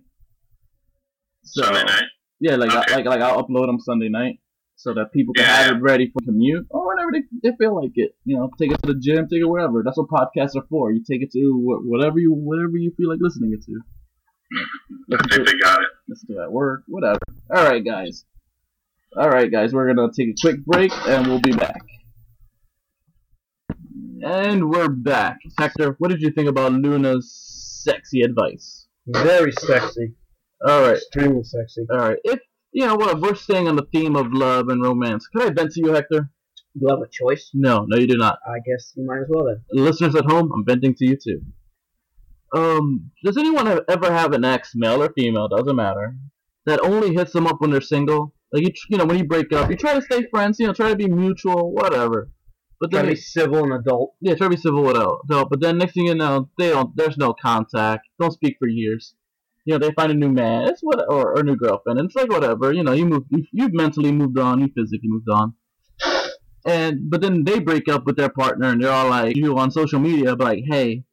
So 1.42 1.64
Sunday 1.64 1.82
night. 1.82 2.04
yeah, 2.38 2.54
like 2.54 2.70
Okay. 2.70 2.92
I, 2.92 2.96
like 2.98 3.06
like 3.06 3.20
I'll 3.20 3.42
upload 3.42 3.66
them 3.66 3.80
Sunday 3.80 4.08
night 4.08 4.36
so 4.76 4.94
that 4.94 5.12
people 5.12 5.34
can 5.34 5.42
Yeah. 5.44 5.56
have 5.64 5.76
it 5.76 5.80
ready 5.82 6.08
for 6.12 6.20
commute 6.24 6.64
or 6.70 6.86
whenever 6.86 7.10
they, 7.12 7.22
they 7.42 7.56
feel 7.56 7.74
like 7.74 7.90
it. 7.96 8.12
You 8.24 8.36
know, 8.36 8.48
take 8.56 8.70
it 8.70 8.80
to 8.84 8.92
the 8.92 9.00
gym, 9.00 9.26
take 9.28 9.40
it 9.40 9.48
wherever. 9.48 9.82
That's 9.84 9.98
what 9.98 10.06
podcasts 10.08 10.54
are 10.54 10.66
for. 10.70 10.92
You 10.92 11.02
take 11.02 11.22
it 11.22 11.32
to 11.32 11.40
wh- 11.66 11.84
whatever 11.84 12.20
you 12.20 12.32
whatever 12.32 12.76
you 12.76 12.92
feel 12.96 13.08
like 13.10 13.18
listening 13.20 13.52
it 13.54 13.64
to. 13.64 13.80
I 15.12 15.16
to 15.16 15.34
think 15.34 15.48
they 15.48 15.58
got 15.58 15.82
it. 15.82 15.88
listen 16.08 16.28
to 16.28 16.40
it 16.40 16.44
at 16.44 16.52
work, 16.52 16.84
whatever. 16.86 17.18
All 17.52 17.64
right, 17.64 17.84
guys. 17.84 18.24
All 19.16 19.28
right, 19.28 19.50
guys. 19.50 19.72
We're 19.72 19.92
gonna 19.92 20.08
take 20.14 20.28
a 20.28 20.34
quick 20.40 20.64
break 20.64 20.92
and 21.08 21.26
we'll 21.26 21.40
be 21.40 21.52
back. 21.52 21.80
And 24.22 24.68
we're 24.70 24.88
back. 24.88 25.38
Hector, 25.58 25.94
what 25.98 26.10
did 26.10 26.20
you 26.20 26.30
think 26.30 26.48
about 26.48 26.72
Luna's 26.72 27.32
sexy 27.84 28.22
advice? 28.22 28.86
Very 29.06 29.52
sexy. 29.52 30.14
All 30.66 30.82
right, 30.82 30.96
Extremely 30.96 31.44
sexy. 31.44 31.86
all 31.90 31.98
right. 31.98 32.18
If 32.24 32.40
you 32.72 32.86
know 32.86 32.96
what, 32.96 33.20
we're 33.20 33.34
staying 33.36 33.68
on 33.68 33.76
the 33.76 33.86
theme 33.94 34.16
of 34.16 34.32
love 34.32 34.68
and 34.68 34.82
romance. 34.82 35.26
Can 35.28 35.42
I 35.42 35.50
vent 35.50 35.72
to 35.72 35.80
you, 35.80 35.92
Hector? 35.92 36.20
Do 36.74 36.80
You 36.80 36.88
have 36.90 36.98
a 37.00 37.08
choice? 37.10 37.50
No, 37.54 37.84
no, 37.88 37.96
you 37.96 38.06
do 38.06 38.16
not. 38.18 38.38
I 38.46 38.58
guess 38.66 38.92
you 38.96 39.06
might 39.06 39.20
as 39.20 39.26
well 39.30 39.46
then. 39.46 39.62
Listeners 39.72 40.14
at 40.16 40.24
home, 40.30 40.50
I'm 40.52 40.64
venting 40.66 40.94
to 40.96 41.06
you 41.06 41.16
too. 41.16 41.40
Um, 42.54 43.10
does 43.24 43.36
anyone 43.36 43.66
have, 43.66 43.80
ever 43.88 44.12
have 44.12 44.32
an 44.32 44.44
ex, 44.44 44.72
male 44.74 45.02
or 45.02 45.12
female, 45.16 45.48
doesn't 45.48 45.76
matter, 45.76 46.16
that 46.66 46.80
only 46.82 47.14
hits 47.14 47.32
them 47.32 47.46
up 47.46 47.60
when 47.60 47.70
they're 47.70 47.80
single? 47.80 48.34
Like 48.52 48.62
you, 48.62 48.70
you 48.88 48.98
know, 48.98 49.04
when 49.04 49.18
you 49.18 49.24
break 49.24 49.52
up, 49.52 49.70
you 49.70 49.76
try 49.76 49.94
to 49.94 50.02
stay 50.02 50.24
friends, 50.30 50.58
you 50.58 50.66
know, 50.66 50.72
try 50.72 50.90
to 50.90 50.96
be 50.96 51.08
mutual, 51.08 51.72
whatever. 51.72 52.30
But 52.80 52.90
Try 52.90 53.00
then 53.00 53.08
to 53.08 53.14
be 53.14 53.20
civil 53.20 53.64
and 53.64 53.72
adult. 53.72 54.14
Yeah, 54.20 54.34
try 54.36 54.46
to 54.46 54.54
be 54.54 54.60
civil 54.60 54.88
el- 54.88 55.20
adult, 55.24 55.50
but 55.50 55.60
then 55.60 55.78
next 55.78 55.94
thing 55.94 56.06
you 56.06 56.14
know, 56.14 56.48
they 56.58 56.70
don't. 56.70 56.96
There's 56.96 57.18
no 57.18 57.34
contact. 57.34 58.06
Don't 58.20 58.32
speak 58.32 58.56
for 58.58 58.68
years. 58.68 59.14
You 59.64 59.74
know, 59.74 59.78
they 59.78 59.92
find 59.92 60.12
a 60.12 60.14
new 60.14 60.30
man. 60.30 60.68
It's 60.68 60.80
what 60.80 61.00
or, 61.08 61.32
or 61.32 61.40
a 61.40 61.42
new 61.42 61.56
girlfriend. 61.56 61.98
And 61.98 62.06
it's 62.06 62.14
like 62.14 62.30
whatever. 62.30 62.72
You 62.72 62.84
know, 62.84 62.92
you 62.92 63.04
move. 63.04 63.24
You, 63.30 63.44
you've 63.52 63.74
mentally 63.74 64.12
moved 64.12 64.38
on. 64.38 64.60
You 64.60 64.68
physically 64.76 65.08
moved 65.08 65.28
on. 65.28 65.54
And 66.64 67.10
but 67.10 67.20
then 67.20 67.44
they 67.44 67.58
break 67.58 67.88
up 67.88 68.06
with 68.06 68.16
their 68.16 68.28
partner, 68.28 68.68
and 68.68 68.82
they're 68.82 68.92
all 68.92 69.08
like, 69.08 69.36
you 69.36 69.58
on 69.58 69.70
social 69.70 69.98
media, 69.98 70.36
but 70.36 70.44
like, 70.44 70.64
hey. 70.70 71.04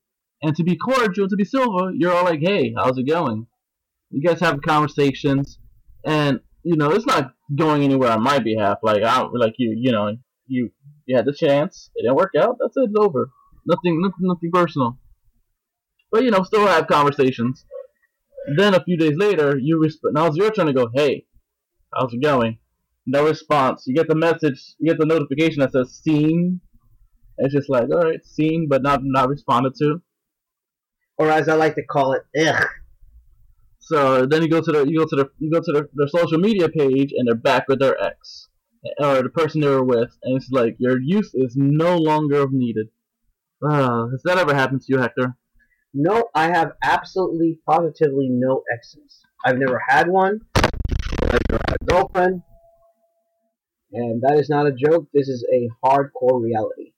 And 0.42 0.56
to 0.58 0.64
be 0.64 0.78
cordial, 0.78 1.28
to 1.28 1.36
be 1.36 1.46
civil, 1.46 1.92
you're 1.96 2.14
all 2.14 2.26
like, 2.26 2.42
hey, 2.42 2.74
how's 2.78 2.98
it 2.98 3.08
going? 3.08 3.48
You 4.12 4.22
guys 4.22 4.40
have 4.42 4.62
conversations, 4.62 5.58
and 6.06 6.40
you 6.66 6.76
know, 6.76 6.90
it's 6.90 7.06
not 7.06 7.36
going 7.56 7.84
anywhere 7.84 8.12
on 8.12 8.24
my 8.24 8.40
behalf. 8.40 8.80
Like 8.82 9.04
I 9.04 9.22
like 9.34 9.54
you. 9.58 9.76
You 9.78 9.92
know, 9.92 10.18
you 10.48 10.72
you 11.06 11.16
had 11.16 11.26
the 11.26 11.34
chance. 11.34 11.92
It 11.96 12.02
didn't 12.02 12.18
work 12.18 12.32
out. 12.38 12.58
That's 12.60 12.76
it. 12.76 12.90
It's 12.90 13.00
over. 13.00 13.30
Nothing, 13.68 14.02
nothing, 14.02 14.22
nothing 14.22 14.50
personal. 14.52 14.98
But 16.12 16.24
you 16.24 16.32
know, 16.32 16.42
still 16.42 16.66
have 16.66 16.88
conversations. 16.88 17.66
Then 18.58 18.74
a 18.74 18.84
few 18.84 18.98
days 18.98 19.16
later, 19.16 19.58
you 19.58 19.80
resp- 19.80 20.12
now 20.12 20.26
it's 20.26 20.38
your 20.38 20.52
turn 20.52 20.66
to 20.66 20.74
go. 20.74 20.90
Hey, 20.94 21.28
how's 21.94 22.14
it 22.14 22.24
going? 22.24 22.58
No 23.06 23.26
response. 23.26 23.84
You 23.86 23.94
get 23.94 24.08
the 24.08 24.16
message. 24.16 24.60
You 24.80 24.92
get 24.92 25.00
the 25.00 25.06
notification 25.06 25.62
that 25.62 25.72
says 25.72 26.02
seen. 26.04 26.62
It's 27.38 27.54
just 27.54 27.70
like, 27.70 27.90
all 27.92 28.06
right, 28.06 28.26
seen, 28.26 28.68
but 28.68 28.82
not 28.82 29.02
not 29.04 29.30
responded 29.30 29.74
to. 29.80 30.02
Or 31.20 31.30
as 31.30 31.48
I 31.48 31.54
like 31.54 31.76
to 31.76 31.86
call 31.86 32.14
it, 32.14 32.24
ugh. 32.40 32.66
So 33.86 34.26
then 34.26 34.42
you 34.42 34.50
go 34.50 34.62
to 34.62 34.72
the 34.72 34.84
you 34.86 35.00
go 35.00 35.06
to 35.06 35.16
the 35.16 35.30
you 35.38 35.52
go 35.52 35.62
to 35.62 35.72
their, 35.72 35.90
their 35.94 36.08
social 36.08 36.40
media 36.40 36.70
page 36.70 37.14
and 37.16 37.28
they're 37.28 37.36
back 37.36 37.68
with 37.68 37.80
their 37.80 37.96
ex 38.04 38.48
or 39.00 39.22
the 39.22 39.30
person 39.30 39.62
they 39.62 39.68
were 39.68 39.84
with, 39.84 40.12
and 40.24 40.38
it's 40.38 40.50
like 40.52 40.76
your 40.80 41.00
youth 41.00 41.32
is 41.34 41.56
no 41.56 41.98
longer 41.98 42.48
needed. 42.52 42.88
Uh, 43.64 44.08
has 44.10 44.22
that 44.24 44.38
ever 44.38 44.54
happened 44.54 44.82
to 44.82 44.88
you, 44.90 45.00
Hector? 45.00 45.36
No, 45.94 46.30
I 46.36 46.48
have 46.48 46.74
absolutely, 46.84 47.60
positively 47.68 48.28
no 48.30 48.64
exes. 48.72 49.22
I've 49.46 49.58
never 49.58 49.82
had 49.88 50.10
one. 50.10 50.42
I've 50.56 51.40
never 51.50 51.62
had 51.68 51.78
a 51.82 51.86
girlfriend. 51.86 52.42
And 53.94 54.22
that 54.24 54.38
is 54.38 54.50
not 54.50 54.68
a 54.68 54.72
joke. 54.72 55.08
This 55.14 55.30
is 55.30 55.46
a 55.54 55.70
hardcore 55.86 56.42
reality. 56.42 56.94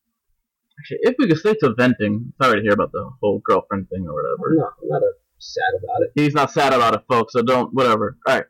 Actually, 0.79 0.99
if 1.01 1.15
we 1.19 1.27
could 1.27 1.37
stay 1.37 1.53
to 1.61 1.73
venting, 1.75 2.33
sorry 2.41 2.57
to 2.57 2.61
hear 2.61 2.73
about 2.73 2.91
the 2.91 3.09
whole 3.21 3.41
girlfriend 3.45 3.87
thing 3.89 4.07
or 4.07 4.13
whatever. 4.13 4.55
No, 4.55 4.69
not 4.89 5.03
a 5.03 5.11
sad 5.39 5.73
about 5.83 6.01
it. 6.03 6.11
He's 6.15 6.33
not 6.33 6.51
sad 6.51 6.73
about 6.73 6.95
it, 6.95 7.01
folks. 7.09 7.33
So 7.33 7.41
don't 7.41 7.73
whatever. 7.73 8.17
All 8.27 8.35
right. 8.35 8.45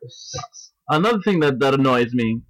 Another 0.89 1.19
thing 1.21 1.39
that 1.41 1.59
that 1.59 1.73
annoys 1.73 2.13
me 2.13 2.41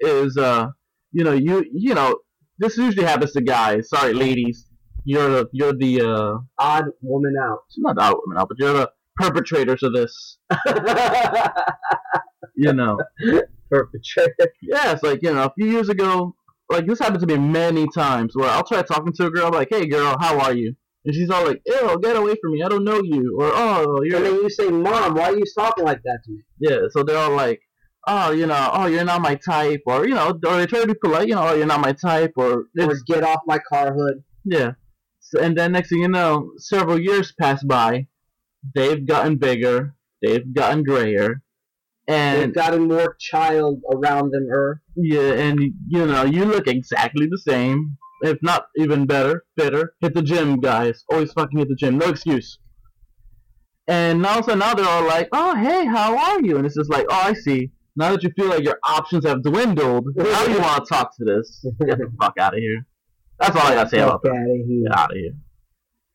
is 0.00 0.36
uh, 0.36 0.68
you 1.12 1.24
know, 1.24 1.32
you 1.32 1.64
you 1.72 1.94
know, 1.94 2.18
this 2.58 2.76
usually 2.76 3.06
happens 3.06 3.32
to 3.32 3.40
guys. 3.40 3.88
Sorry, 3.88 4.12
ladies. 4.12 4.66
You're 5.04 5.28
the 5.30 5.48
you're 5.52 5.72
the 5.72 6.02
uh, 6.02 6.38
Odd 6.58 6.84
woman 7.02 7.34
out. 7.40 7.60
not 7.78 7.98
out 8.00 8.20
women 8.26 8.40
out, 8.40 8.48
but 8.48 8.58
you're 8.58 8.74
the 8.74 8.90
perpetrators 9.16 9.82
of 9.82 9.92
this. 9.94 10.38
You 12.58 12.72
know. 12.72 12.98
Perpetrator. 13.70 14.52
Yeah, 14.62 14.92
it's 14.92 15.02
like, 15.04 15.22
you 15.22 15.32
know, 15.32 15.44
a 15.44 15.52
few 15.56 15.66
years 15.70 15.88
ago, 15.88 16.34
like 16.68 16.86
this 16.86 16.98
happened 16.98 17.20
to 17.20 17.26
me 17.26 17.38
many 17.38 17.86
times 17.94 18.32
where 18.34 18.50
I'll 18.50 18.64
try 18.64 18.82
talking 18.82 19.12
to 19.12 19.26
a 19.26 19.30
girl, 19.30 19.50
like, 19.52 19.68
hey 19.70 19.86
girl, 19.86 20.16
how 20.20 20.40
are 20.40 20.52
you? 20.52 20.74
And 21.08 21.14
she's 21.14 21.30
all 21.30 21.46
like, 21.46 21.62
ew, 21.64 21.98
get 22.02 22.16
away 22.16 22.34
from 22.38 22.52
me, 22.52 22.62
I 22.62 22.68
don't 22.68 22.84
know 22.84 23.00
you. 23.02 23.38
Or, 23.40 23.50
oh, 23.50 24.02
you're. 24.02 24.18
And 24.18 24.26
then 24.26 24.34
you 24.34 24.50
say, 24.50 24.68
Mom, 24.68 25.14
why 25.14 25.30
are 25.30 25.38
you 25.38 25.44
talking 25.56 25.86
like 25.86 26.02
that 26.02 26.18
to 26.26 26.30
me? 26.30 26.42
Yeah, 26.58 26.80
so 26.90 27.02
they're 27.02 27.16
all 27.16 27.34
like, 27.34 27.62
oh, 28.06 28.30
you 28.32 28.44
know, 28.46 28.70
oh, 28.74 28.84
you're 28.88 29.06
not 29.06 29.22
my 29.22 29.36
type. 29.36 29.80
Or, 29.86 30.06
you 30.06 30.14
know, 30.14 30.38
or 30.46 30.56
they 30.58 30.66
try 30.66 30.82
to 30.82 30.86
be 30.86 30.92
polite, 30.92 31.26
you 31.26 31.34
know, 31.34 31.48
oh, 31.48 31.54
you're 31.54 31.64
not 31.64 31.80
my 31.80 31.94
type. 31.94 32.32
Or, 32.36 32.64
Or 32.78 32.94
get 33.06 33.22
off 33.24 33.40
my 33.46 33.58
car 33.58 33.94
hood. 33.94 34.22
yeah. 34.44 34.72
So, 35.20 35.40
and 35.40 35.56
then 35.56 35.72
next 35.72 35.88
thing 35.88 36.00
you 36.00 36.08
know, 36.08 36.50
several 36.58 37.00
years 37.00 37.32
pass 37.32 37.64
by, 37.64 38.08
they've 38.74 39.06
gotten 39.06 39.36
bigger, 39.36 39.94
they've 40.20 40.52
gotten 40.52 40.82
grayer. 40.82 41.42
And 42.06 42.42
they've 42.42 42.54
gotten 42.54 42.86
more 42.86 43.16
child 43.18 43.80
around 43.94 44.32
them, 44.32 44.46
er. 44.52 44.82
Yeah, 44.94 45.32
and 45.32 45.58
you 45.88 46.06
know, 46.06 46.24
you 46.24 46.44
look 46.44 46.66
exactly 46.66 47.26
the 47.30 47.38
same, 47.38 47.96
if 48.22 48.38
not 48.42 48.66
even 48.76 49.06
better, 49.06 49.44
fitter. 49.58 49.94
Hit 50.00 50.14
the 50.14 50.22
gym, 50.22 50.60
guys. 50.60 51.04
Always 51.10 51.32
fucking 51.32 51.58
hit 51.58 51.68
the 51.68 51.74
gym. 51.76 51.98
No 51.98 52.08
excuse. 52.08 52.58
And 53.86 54.20
now, 54.20 54.40
so 54.42 54.54
now 54.54 54.74
they're 54.74 54.86
all 54.86 55.06
like, 55.06 55.28
"Oh, 55.32 55.56
hey, 55.56 55.86
how 55.86 56.16
are 56.16 56.42
you?" 56.42 56.56
And 56.56 56.66
it's 56.66 56.76
just 56.76 56.90
like, 56.90 57.06
"Oh, 57.08 57.20
I 57.22 57.32
see." 57.32 57.70
Now 57.96 58.12
that 58.12 58.22
you 58.22 58.30
feel 58.36 58.48
like 58.48 58.62
your 58.62 58.78
options 58.84 59.24
have 59.26 59.42
dwindled, 59.42 60.06
now 60.14 60.44
you 60.44 60.60
want 60.60 60.84
to 60.84 60.88
talk 60.94 61.16
to 61.16 61.24
this. 61.24 61.64
Get 61.80 61.98
the 61.98 62.12
fuck 62.20 62.34
out 62.38 62.54
of 62.54 62.60
here. 62.60 62.86
That's 63.40 63.56
all 63.56 63.62
I 63.66 63.74
gotta 63.74 63.90
say 63.90 63.98
about 64.00 64.22
that. 64.22 64.30
out 64.30 64.36
of 64.40 64.66
here. 64.66 64.82
Get 64.88 64.98
out 64.98 65.10
of 65.10 65.16
here. 65.16 65.32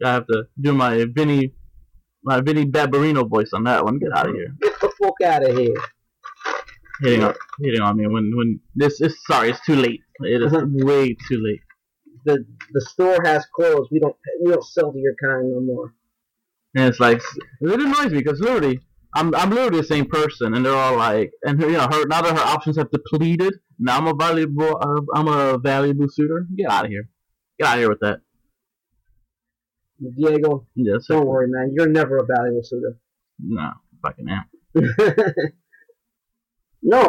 I 0.04 0.14
have 0.14 0.28
to 0.28 0.44
do 0.62 0.74
my 0.74 1.06
Vinny, 1.14 1.54
my 2.24 2.42
Vinny 2.42 2.66
Barbarino 2.66 3.30
voice 3.30 3.52
on 3.54 3.64
that 3.64 3.84
one. 3.84 4.00
Get 4.00 4.16
out 4.16 4.30
of 4.30 4.36
here. 4.36 4.56
Get 4.62 4.80
the 4.80 4.92
fuck 5.02 5.22
out 5.26 5.50
of 5.50 5.58
here. 5.58 5.76
Hitting 7.02 7.24
on, 7.24 7.34
hitting 7.62 7.82
on 7.82 7.98
me 7.98 8.08
when 8.08 8.32
when 8.36 8.60
this 8.76 9.02
is 9.02 9.18
sorry, 9.26 9.50
it's 9.50 9.66
too 9.66 9.76
late. 9.76 10.02
It 10.20 10.42
is 10.42 10.54
way 10.86 11.16
too 11.28 11.42
late. 11.44 11.62
The 12.26 12.46
the 12.72 12.82
store 12.82 13.20
has 13.26 13.46
closed. 13.56 13.90
We 13.92 14.00
don't 14.00 14.16
we 14.44 14.52
don't 14.52 14.64
sell 14.64 14.92
to 14.92 15.00
your 15.00 15.16
kind 15.22 15.52
no 15.52 15.62
more. 15.62 15.94
And 16.76 16.86
it's 16.86 17.00
like 17.00 17.22
it 17.62 17.80
annoys 17.80 18.12
me 18.12 18.20
because 18.20 18.40
literally, 18.40 18.80
I'm 19.14 19.34
I'm 19.36 19.50
literally 19.52 19.82
the 19.82 19.88
same 19.88 20.06
person, 20.06 20.54
and 20.54 20.66
they're 20.66 20.76
all 20.76 20.98
like, 20.98 21.32
and 21.44 21.62
her, 21.62 21.68
you 21.68 21.78
know, 21.78 21.88
her 21.92 22.06
now 22.08 22.22
that 22.22 22.36
her 22.36 22.44
options 22.44 22.78
have 22.78 22.90
depleted, 22.92 23.54
now 23.80 23.98
I'm 23.98 24.08
a 24.08 24.16
valuable, 24.16 24.78
uh, 24.82 25.02
I'm 25.20 25.28
a 25.28 25.58
valuable 25.58 26.08
suitor. 26.10 26.48
Get 26.56 26.72
out 26.72 26.86
of 26.86 26.92
here, 26.92 27.10
get 27.60 27.68
out 27.68 27.76
of 27.76 27.80
here 27.82 27.90
with 27.90 28.00
that. 28.00 28.20
Diego, 30.18 30.68
Yes, 30.76 31.06
don't 31.08 31.28
worry, 31.28 31.48
man. 31.50 31.72
You're 31.74 31.88
never 31.88 32.18
a 32.18 32.26
valuable 32.26 32.64
suitor. 32.64 32.98
no, 33.40 33.72
fucking 34.02 34.28
am. 34.30 34.46
no, 36.82 37.02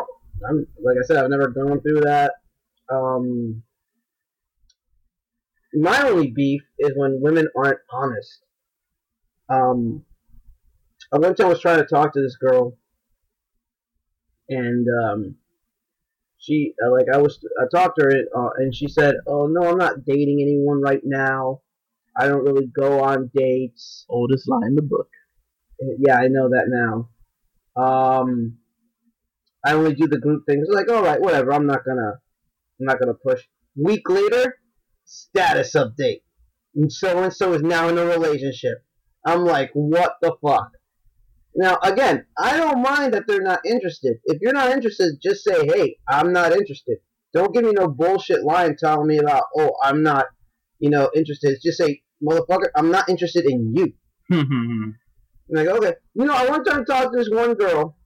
I'm 0.48 0.66
like 0.83 0.96
I 1.03 1.07
said, 1.07 1.16
I've 1.16 1.31
never 1.31 1.48
gone 1.48 1.81
through 1.81 2.03
that. 2.03 2.35
Um, 2.92 3.62
my 5.74 6.08
only 6.08 6.30
beef 6.30 6.62
is 6.78 6.92
when 6.96 7.20
women 7.20 7.48
aren't 7.56 7.80
honest. 7.90 8.40
Um, 9.48 10.04
I 11.12 11.18
one 11.18 11.34
time 11.34 11.48
was 11.48 11.60
trying 11.60 11.78
to 11.78 11.87
talk 11.87 12.12
to 12.14 12.22
this 12.22 12.37
girl, 12.37 12.76
and 14.48 14.87
um, 15.04 15.37
she 16.38 16.74
uh, 16.84 16.90
like 16.90 17.06
I 17.12 17.18
was 17.18 17.44
I 17.60 17.64
talked 17.74 17.98
to 17.98 18.04
her, 18.04 18.12
uh, 18.37 18.50
and 18.56 18.74
she 18.74 18.88
said, 18.88 19.16
"Oh 19.26 19.46
no, 19.46 19.68
I'm 19.68 19.78
not 19.78 20.04
dating 20.04 20.40
anyone 20.40 20.80
right 20.80 21.02
now. 21.04 21.60
I 22.16 22.26
don't 22.26 22.44
really 22.44 22.66
go 22.66 23.02
on 23.02 23.30
dates." 23.34 24.06
Oldest 24.08 24.48
lie 24.48 24.66
in 24.66 24.74
the 24.74 24.82
book. 24.82 25.08
Yeah, 25.98 26.16
I 26.16 26.28
know 26.28 26.48
that 26.48 26.66
now. 26.68 27.08
Um, 27.76 28.58
I 29.64 29.72
only 29.72 29.94
do 29.94 30.06
the 30.06 30.18
group 30.18 30.44
things. 30.46 30.68
Like, 30.70 30.90
all 30.90 31.02
right, 31.02 31.20
whatever. 31.20 31.52
I'm 31.52 31.66
not 31.66 31.84
gonna, 31.84 32.12
I'm 32.80 32.87
not 32.87 33.00
gonna 33.00 33.14
push. 33.14 33.42
Week 33.76 34.08
later, 34.08 34.56
status 35.04 35.74
update. 35.74 36.22
And 36.74 36.92
so 36.92 37.22
and 37.22 37.32
so 37.32 37.52
is 37.52 37.62
now 37.62 37.88
in 37.88 37.98
a 37.98 38.04
relationship. 38.04 38.84
I'm 39.26 39.44
like, 39.44 39.70
what 39.72 40.16
the 40.20 40.34
fuck? 40.42 40.70
Now, 41.57 41.78
again, 41.82 42.26
I 42.36 42.57
don't 42.57 42.82
mind 42.82 43.14
that 43.14 43.24
they're 43.28 43.40
not 43.40 43.61
interested. 43.64 44.16
If 44.24 44.38
you're 44.42 44.52
not 44.52 44.72
interested, 44.72 45.14
just 45.22 45.44
say, 45.44 45.64
hey, 45.66 45.96
I'm 46.09 46.32
not 46.32 46.52
interested. 46.52 46.98
Don't 47.32 47.55
give 47.55 47.64
me 47.64 47.72
no 47.72 47.88
bullshit 47.88 48.42
line 48.42 48.76
telling 48.76 49.07
me 49.07 49.18
about, 49.18 49.44
oh, 49.57 49.72
I'm 49.82 50.02
not, 50.02 50.26
you 50.80 50.90
know, 50.90 51.11
interested. 51.14 51.59
Just 51.62 51.78
say, 51.78 52.02
motherfucker, 52.22 52.68
I'm 52.76 52.90
not 52.90 53.09
interested 53.09 53.44
in 53.44 53.72
you. 53.74 53.92
And 55.48 55.59
I'm 55.59 55.66
like, 55.66 55.76
okay. 55.76 55.94
You 56.14 56.24
know, 56.24 56.34
I 56.34 56.48
one 56.48 56.64
time 56.64 56.84
talked 56.84 57.12
to 57.12 57.18
this 57.18 57.30
one 57.30 57.55
girl. 57.55 57.96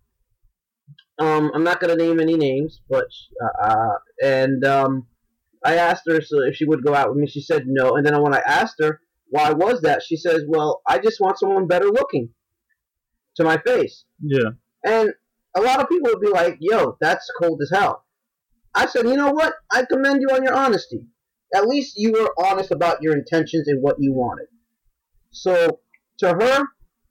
Um, 1.18 1.50
I'm 1.54 1.64
not 1.64 1.80
gonna 1.80 1.96
name 1.96 2.20
any 2.20 2.36
names, 2.36 2.80
but 2.88 3.06
uh, 3.42 3.66
uh, 3.66 3.98
and 4.22 4.64
um, 4.64 5.06
I 5.64 5.76
asked 5.76 6.04
her 6.06 6.20
so 6.20 6.42
if 6.42 6.56
she 6.56 6.64
would 6.64 6.84
go 6.84 6.94
out 6.94 7.08
with 7.08 7.18
me. 7.18 7.26
She 7.26 7.40
said 7.40 7.64
no. 7.66 7.96
And 7.96 8.06
then 8.06 8.20
when 8.22 8.34
I 8.34 8.42
asked 8.46 8.76
her 8.80 9.00
why 9.30 9.52
was 9.52 9.82
that, 9.82 10.02
she 10.02 10.16
says, 10.16 10.44
"Well, 10.46 10.80
I 10.86 10.98
just 10.98 11.20
want 11.20 11.38
someone 11.38 11.66
better 11.66 11.86
looking 11.86 12.30
to 13.36 13.44
my 13.44 13.58
face." 13.58 14.04
yeah, 14.22 14.50
And 14.84 15.12
a 15.54 15.60
lot 15.60 15.80
of 15.80 15.88
people 15.88 16.10
would 16.10 16.20
be 16.20 16.30
like, 16.30 16.56
"Yo, 16.60 16.96
that's 17.00 17.30
cold 17.40 17.60
as 17.62 17.70
hell." 17.70 18.04
I 18.74 18.86
said, 18.86 19.06
"You 19.06 19.16
know 19.16 19.32
what? 19.32 19.54
I 19.70 19.84
commend 19.84 20.22
you 20.22 20.28
on 20.34 20.42
your 20.42 20.54
honesty. 20.54 21.06
At 21.54 21.66
least 21.66 21.94
you 21.96 22.12
were 22.12 22.34
honest 22.38 22.70
about 22.70 23.02
your 23.02 23.14
intentions 23.16 23.68
and 23.68 23.82
what 23.82 23.96
you 23.98 24.12
wanted." 24.12 24.48
So 25.30 25.80
to 26.18 26.28
her, 26.28 26.64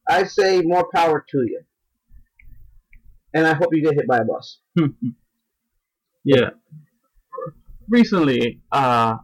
I 0.08 0.24
say 0.24 0.62
more 0.62 0.90
power 0.94 1.24
to 1.30 1.38
you. 1.38 1.62
And 3.34 3.46
I 3.46 3.54
hope 3.54 3.74
you 3.74 3.84
get 3.84 3.94
hit 3.94 4.08
by 4.08 4.18
a 4.18 4.26
bus. 4.26 4.60
yeah. 6.24 6.50
Recently, 7.90 8.62
uh, 8.72 9.16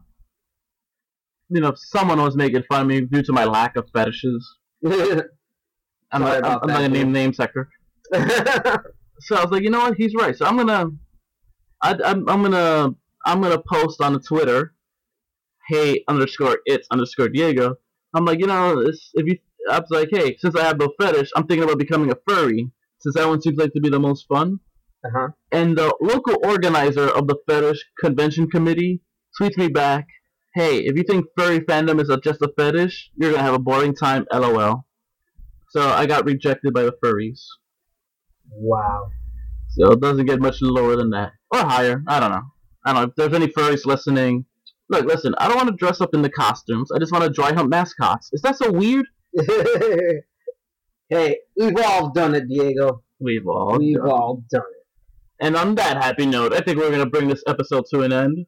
you 1.50 1.62
know, 1.62 1.74
someone 1.76 2.22
was 2.22 2.36
making 2.36 2.64
fun 2.64 2.82
of 2.82 2.88
me 2.88 3.02
due 3.02 3.24
to 3.24 3.34
my 3.34 3.46
lack 3.46 3.76
of 3.76 3.88
fetishes. 3.94 4.58
I'm 4.86 6.22
not, 6.22 6.46
I'm, 6.46 6.52
not 6.52 6.62
gonna 6.68 6.90
name 6.90 7.12
name 7.12 7.34
sector. 7.34 7.70
So 9.24 9.38
I 9.38 9.42
was 9.42 9.52
like, 9.52 9.64
you 9.64 9.70
know 9.70 9.80
what? 9.80 9.96
He's 9.96 10.14
right. 10.16 10.36
So 10.36 10.46
I'm 10.46 10.58
gonna, 10.58 10.88
I, 11.82 11.92
I'm, 12.04 12.28
I'm 12.28 12.42
gonna, 12.42 12.94
I'm 13.26 13.42
gonna 13.42 13.62
post 13.62 14.02
on 14.02 14.14
the 14.14 14.20
Twitter, 14.20 14.74
hey 15.68 16.04
underscore 16.10 16.58
it's 16.66 16.88
underscore 16.92 17.30
Diego. 17.30 17.76
I'm 18.14 18.26
like, 18.26 18.40
you 18.40 18.48
know, 18.48 18.80
if 18.80 19.26
you, 19.26 19.38
I 19.70 19.80
was 19.80 19.90
like, 19.90 20.10
hey, 20.12 20.36
since 20.38 20.56
I 20.58 20.64
have 20.64 20.78
no 20.78 20.92
fetish, 21.00 21.30
I'm 21.36 21.48
thinking 21.48 21.64
about 21.64 21.80
becoming 21.80 22.12
a 22.12 22.18
furry, 22.28 22.70
since 23.00 23.16
that 23.16 23.28
one 23.28 23.42
seems 23.42 23.58
like 23.58 23.72
to 23.74 23.80
be 23.80 23.90
the 23.90 24.00
most 24.00 24.28
fun. 24.28 24.60
Uh-huh. 25.06 25.30
And 25.52 25.78
the 25.78 25.96
local 26.02 26.38
organizer 26.44 27.10
of 27.10 27.28
the 27.28 27.36
fetish 27.48 27.80
convention 28.00 28.50
committee 28.50 29.02
tweets 29.40 29.58
me 29.58 29.68
back, 29.68 30.08
hey, 30.56 30.80
if 30.80 30.96
you 30.96 31.04
think 31.04 31.26
furry 31.38 31.60
fandom 31.60 32.02
is 32.02 32.10
a, 32.10 32.18
just 32.18 32.42
a 32.42 32.52
fetish, 32.58 33.12
you're 33.16 33.32
gonna 33.32 33.44
have 33.44 33.54
a 33.54 33.60
boring 33.60 33.96
time, 33.96 34.26
lol. 34.32 34.86
So 35.70 35.82
I 35.82 36.06
got 36.06 36.26
rejected 36.26 36.74
by 36.74 36.84
the 36.84 36.94
furries. 37.04 37.42
Wow. 38.52 39.10
So 39.70 39.92
it 39.92 40.00
doesn't 40.02 40.28
get 40.28 40.40
much 40.40 40.62
lower 40.62 40.96
than 40.96 41.10
that. 41.12 41.32
Or 41.52 41.60
higher. 41.60 42.04
I 42.08 42.20
don't 42.20 42.32
know. 42.32 42.44
I 42.86 42.94
don't 42.94 43.02
know. 43.02 43.08
If 43.10 43.16
there's 43.16 43.34
any 43.34 43.48
furries 43.48 43.86
listening, 43.86 44.46
look, 44.90 45.06
listen, 45.06 45.34
I 45.40 45.48
don't 45.48 45.58
want 45.58 45.70
to 45.70 45.76
dress 45.76 46.00
up 46.00 46.14
in 46.14 46.22
the 46.22 46.30
costumes. 46.30 46.92
I 46.92 47.00
just 47.00 47.12
want 47.12 47.24
to 47.24 47.30
dry 47.32 47.54
hump 47.54 47.70
mascots. 47.70 48.30
Is 48.34 48.42
that 48.44 48.58
so 48.58 48.72
weird? 48.72 49.08
hey, 51.10 51.38
we've 51.58 51.78
all 51.84 52.12
done 52.12 52.36
it, 52.36 52.48
Diego. 52.48 53.04
We've 53.20 53.48
all. 53.48 53.80
we've 53.80 53.98
done. 53.98 54.10
all 54.10 54.44
done 54.52 54.62
it. 54.62 54.73
And 55.44 55.58
on 55.58 55.76
that 55.76 56.02
happy 56.02 56.26
note, 56.26 56.54
I 56.54 56.62
think 56.62 56.78
we're 56.78 56.88
going 56.88 57.04
to 57.04 57.06
bring 57.06 57.28
this 57.28 57.44
episode 57.48 57.84
to 57.94 58.04
an 58.04 58.14
end. 58.14 58.46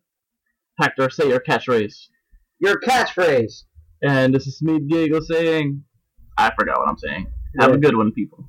Hector, 0.79 1.09
say 1.09 1.27
your 1.27 1.41
catchphrase. 1.41 2.07
Your 2.59 2.79
catchphrase. 2.79 3.63
And 4.01 4.33
this 4.33 4.47
is 4.47 4.61
me, 4.61 4.79
Diego, 4.79 5.19
saying, 5.19 5.83
I 6.37 6.53
forgot 6.57 6.79
what 6.79 6.87
I'm 6.87 6.97
saying. 6.97 7.27
Have 7.59 7.73
a 7.73 7.77
good 7.77 7.97
one, 7.97 8.13
people. 8.13 8.47